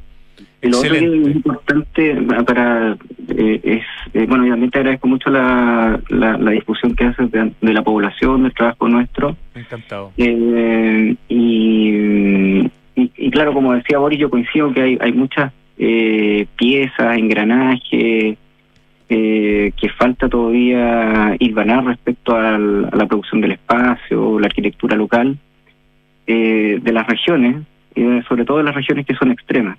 [0.69, 2.97] Lo otro que es importante para
[3.29, 7.83] eh, es, eh, bueno, también te agradezco mucho la, la, discusión que haces de, la
[7.83, 9.35] población, del trabajo nuestro.
[9.53, 10.11] Encantado.
[10.17, 11.17] y,
[12.95, 18.37] y, claro, como decía Boris, yo coincido que hay, hay muchas piezas, engranajes,
[19.07, 25.37] eh, que falta todavía hilvanar respecto a la producción del espacio, la arquitectura local
[26.25, 27.57] eh, de las regiones,
[27.93, 29.77] y sobre todo de las regiones que son extremas.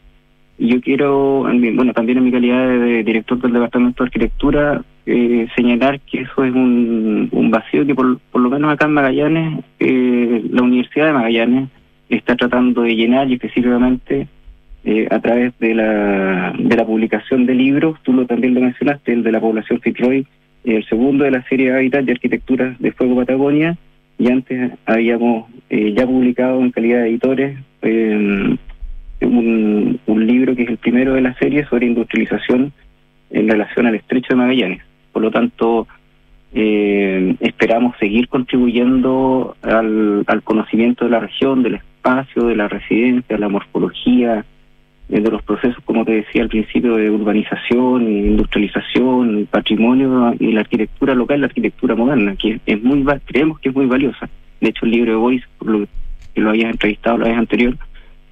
[0.59, 5.47] Y yo quiero, bueno, también en mi calidad de director del Departamento de Arquitectura, eh,
[5.55, 10.43] señalar que eso es un, vacío que por, por, lo menos acá en Magallanes, eh,
[10.51, 11.69] la Universidad de Magallanes
[12.09, 14.29] está tratando de llenar y específicamente
[14.85, 19.13] eh, a través de la, de la publicación de libros, tú lo, también lo mencionaste,
[19.13, 20.27] el de la población Fitzroy,
[20.65, 23.77] el segundo de la serie Hábitat de Arquitectura de Fuego Patagonia,
[24.19, 28.57] y antes habíamos eh, ya publicado en calidad de editores eh,
[29.21, 32.73] un, un libro que es el primero de la serie sobre industrialización
[33.31, 34.83] en relación al estrecho de Magallanes.
[35.13, 35.87] Por lo tanto,
[36.53, 44.45] esperamos seguir contribuyendo al, conocimiento de la región, del espacio, de la residencia, la morfología,
[45.09, 51.15] de los procesos, como te decía al principio, de urbanización, industrialización, patrimonio y la arquitectura
[51.15, 54.29] local, la arquitectura moderna, que es muy creemos que es muy valiosa.
[54.61, 55.87] De hecho, el libro de lo
[56.35, 57.77] que lo habías entrevistado la vez anterior,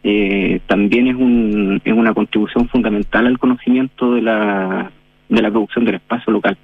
[0.06, 4.92] eh, también es, un, es una contribución fundamental al conocimiento de la,
[5.30, 6.58] de la producción del espacio local.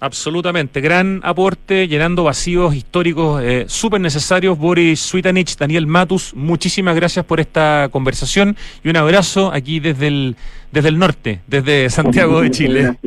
[0.00, 4.58] Absolutamente, gran aporte, llenando vacíos históricos eh, súper necesarios.
[4.58, 10.36] Boris Suitanich, Daniel Matus, muchísimas gracias por esta conversación y un abrazo aquí desde el,
[10.72, 12.98] desde el norte, desde Santiago de Chile.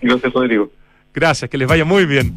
[0.00, 0.70] Gracias, Rodrigo.
[1.14, 2.34] Gracias, que les vaya muy bien.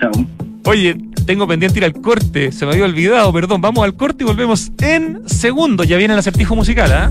[0.00, 0.51] Chao.
[0.64, 0.96] Oye,
[1.26, 3.60] tengo pendiente ir al corte, se me había olvidado, perdón.
[3.60, 5.84] Vamos al corte y volvemos en segundo.
[5.84, 7.10] Ya viene el acertijo musical, ¿ah?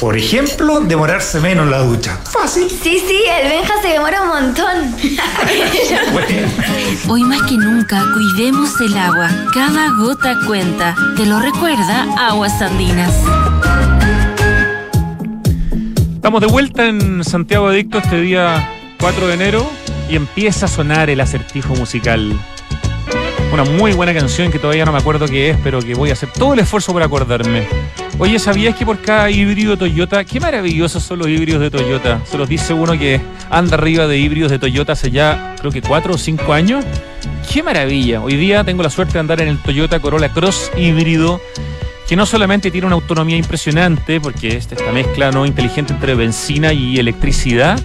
[0.00, 2.18] Por ejemplo, demorarse menos en la ducha.
[2.24, 2.68] Fácil.
[2.68, 4.94] Sí, sí, el Benja se demora un montón.
[7.08, 9.30] Hoy más que nunca, cuidemos el agua.
[9.52, 10.94] Cada gota cuenta.
[11.16, 13.14] ¿Te lo recuerda Aguas Andinas?
[16.14, 18.68] Estamos de vuelta en Santiago Adicto este día
[19.00, 19.70] 4 de enero
[20.08, 22.38] y empieza a sonar el acertijo musical.
[23.54, 26.14] Una muy buena canción que todavía no me acuerdo qué es, pero que voy a
[26.14, 27.68] hacer todo el esfuerzo por acordarme.
[28.18, 32.20] Oye, ¿sabías que por cada híbrido Toyota, qué maravillosos son los híbridos de Toyota?
[32.24, 35.82] Se los dice uno que anda arriba de híbridos de Toyota hace ya, creo que
[35.82, 36.84] cuatro o cinco años.
[37.48, 38.20] ¡Qué maravilla!
[38.22, 41.40] Hoy día tengo la suerte de andar en el Toyota Corolla Cross híbrido
[42.08, 46.72] que no solamente tiene una autonomía impresionante, porque es esta mezcla no inteligente entre benzina
[46.72, 47.80] y electricidad,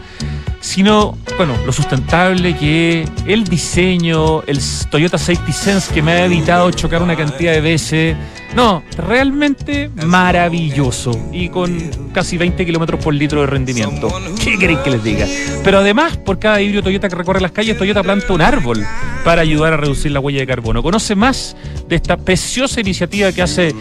[0.61, 6.69] sino, bueno, lo sustentable que el diseño, el Toyota Safety Sense que me ha evitado
[6.71, 8.17] chocar una cantidad de veces.
[8.55, 14.09] No, realmente maravilloso y con casi 20 kilómetros por litro de rendimiento.
[14.43, 15.27] ¿Qué queréis que les diga?
[15.63, 18.83] Pero además, por cada híbrido Toyota que recorre las calles, Toyota planta un árbol
[19.23, 20.81] para ayudar a reducir la huella de carbono.
[20.81, 21.55] Conoce más
[21.87, 23.75] de esta preciosa iniciativa que hace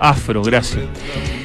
[0.00, 0.84] Afro, gracias.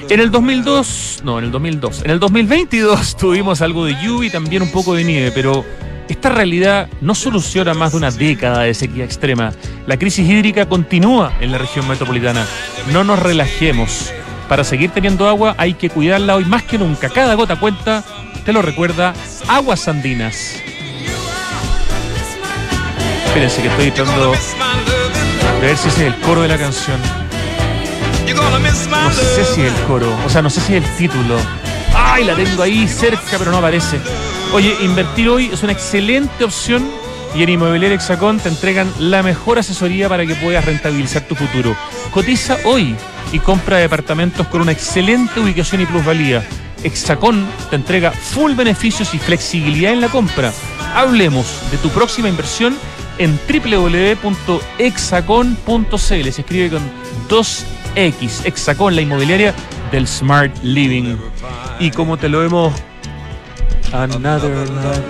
[0.09, 4.31] En el 2002, no, en el 2002, en el 2022 tuvimos algo de lluvia y
[4.31, 5.65] también un poco de nieve, pero
[6.09, 9.51] esta realidad no soluciona más de una década de sequía extrema.
[9.87, 12.45] La crisis hídrica continúa en la región metropolitana.
[12.91, 14.11] No nos relajemos.
[14.49, 17.09] Para seguir teniendo agua hay que cuidarla hoy más que nunca.
[17.09, 18.03] Cada gota cuenta,
[18.45, 19.13] te lo recuerda,
[19.47, 20.55] Aguas Andinas.
[23.25, 24.37] Espérense que estoy tratando de
[25.67, 26.99] ver si ese es el coro de la canción.
[28.91, 31.37] No sé si es el coro, o sea, no sé si es el título.
[31.95, 33.99] ¡Ay, la tengo ahí cerca, pero no aparece!
[34.53, 36.87] Oye, invertir hoy es una excelente opción
[37.33, 41.75] y en Inmobiliaria Hexacón te entregan la mejor asesoría para que puedas rentabilizar tu futuro.
[42.11, 42.95] Cotiza hoy
[43.31, 46.47] y compra departamentos con una excelente ubicación y plusvalía.
[46.83, 50.53] Hexacón te entrega full beneficios y flexibilidad en la compra.
[50.93, 52.77] Hablemos de tu próxima inversión
[53.17, 55.97] en www.hexacon.cl.
[55.97, 56.83] Se escribe con
[57.27, 58.45] 2X.
[58.45, 59.55] Hexacón, la inmobiliaria
[59.91, 61.17] del Smart Living.
[61.79, 62.71] Y como te lo hemos
[63.93, 64.67] Another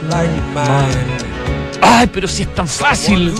[0.09, 1.34] like mine.
[1.81, 3.34] Ay, pero si es tan fácil.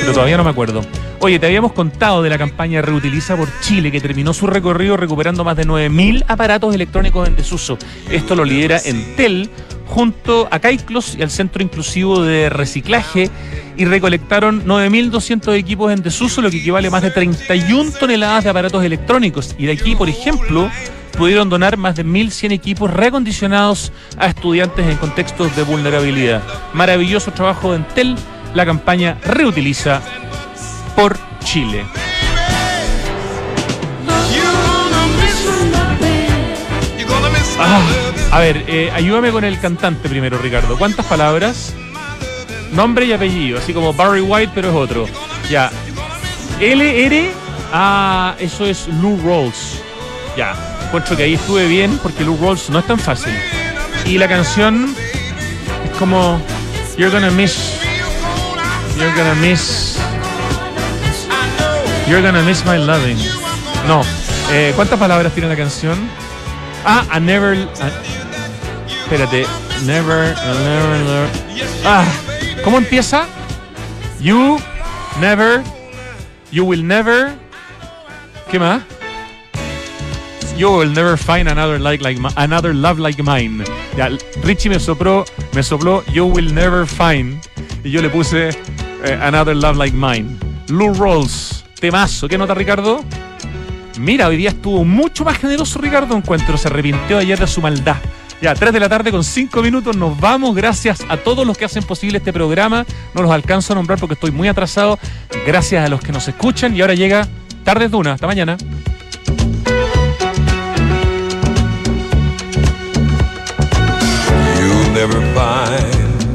[0.00, 0.84] Pero todavía no me acuerdo.
[1.20, 5.44] Oye, te habíamos contado de la campaña Reutiliza por Chile, que terminó su recorrido recuperando
[5.44, 7.78] más de 9.000 aparatos electrónicos en desuso.
[8.10, 9.50] Esto lo lidera Entel
[9.86, 13.30] junto a Caiclos y al Centro Inclusivo de Reciclaje
[13.76, 18.50] y recolectaron 9.200 equipos en desuso, lo que equivale a más de 31 toneladas de
[18.50, 19.54] aparatos electrónicos.
[19.58, 20.68] Y de aquí, por ejemplo,
[21.10, 26.42] pudieron donar más de 1.100 equipos recondicionados a estudiantes en contextos de vulnerabilidad.
[26.72, 28.16] Maravilloso trabajo de Entel,
[28.54, 30.00] la campaña Reutiliza
[30.96, 31.84] por Chile.
[37.62, 37.82] Ah,
[38.32, 40.78] a ver, eh, ayúdame con el cantante primero, Ricardo.
[40.78, 41.74] ¿Cuántas palabras?
[42.72, 45.06] Nombre y apellido, así como Barry White, pero es otro.
[45.50, 45.70] Ya.
[46.58, 47.32] LR.
[47.72, 49.82] Ah, eso es Lou Rolls.
[50.36, 53.32] Ya encuentro que ahí estuve bien porque Lou Rolls no es tan fácil.
[54.06, 54.92] Y la canción
[55.84, 56.42] es como
[56.96, 57.78] You're gonna miss.
[58.96, 59.96] You're gonna miss.
[62.08, 63.16] You're gonna miss my loving.
[63.86, 64.02] No.
[64.50, 65.96] Eh, ¿Cuántas palabras tiene la canción?
[66.84, 67.56] Ah, I never.
[69.04, 69.46] espérate.
[69.84, 71.28] Never, never, never.
[71.84, 72.04] Ah,
[72.64, 73.26] ¿cómo empieza?
[74.18, 74.58] You
[75.20, 75.62] never.
[76.50, 77.30] You will never.
[78.50, 78.82] ¿Qué más?
[80.60, 83.64] You will never find another like, like another love like mine.
[83.96, 84.10] Ya,
[84.42, 87.40] Richie me sopló, me sopló You will never find
[87.82, 90.38] y yo le puse eh, another love like mine.
[90.68, 92.28] Lou Rolls, temazo.
[92.28, 93.02] ¿Qué nota Ricardo?
[93.98, 97.96] Mira, hoy día estuvo mucho más generoso Ricardo Encuentro, se arrepintió ayer de su maldad.
[98.42, 100.54] Ya, 3 de la tarde con 5 minutos, nos vamos.
[100.54, 102.84] Gracias a todos los que hacen posible este programa.
[103.14, 104.98] No los alcanzo a nombrar porque estoy muy atrasado.
[105.46, 106.76] Gracias a los que nos escuchan.
[106.76, 107.26] Y ahora llega
[107.64, 108.12] Tardes de una.
[108.12, 108.58] Hasta mañana.
[115.00, 116.28] Never find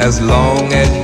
[0.00, 1.01] as long as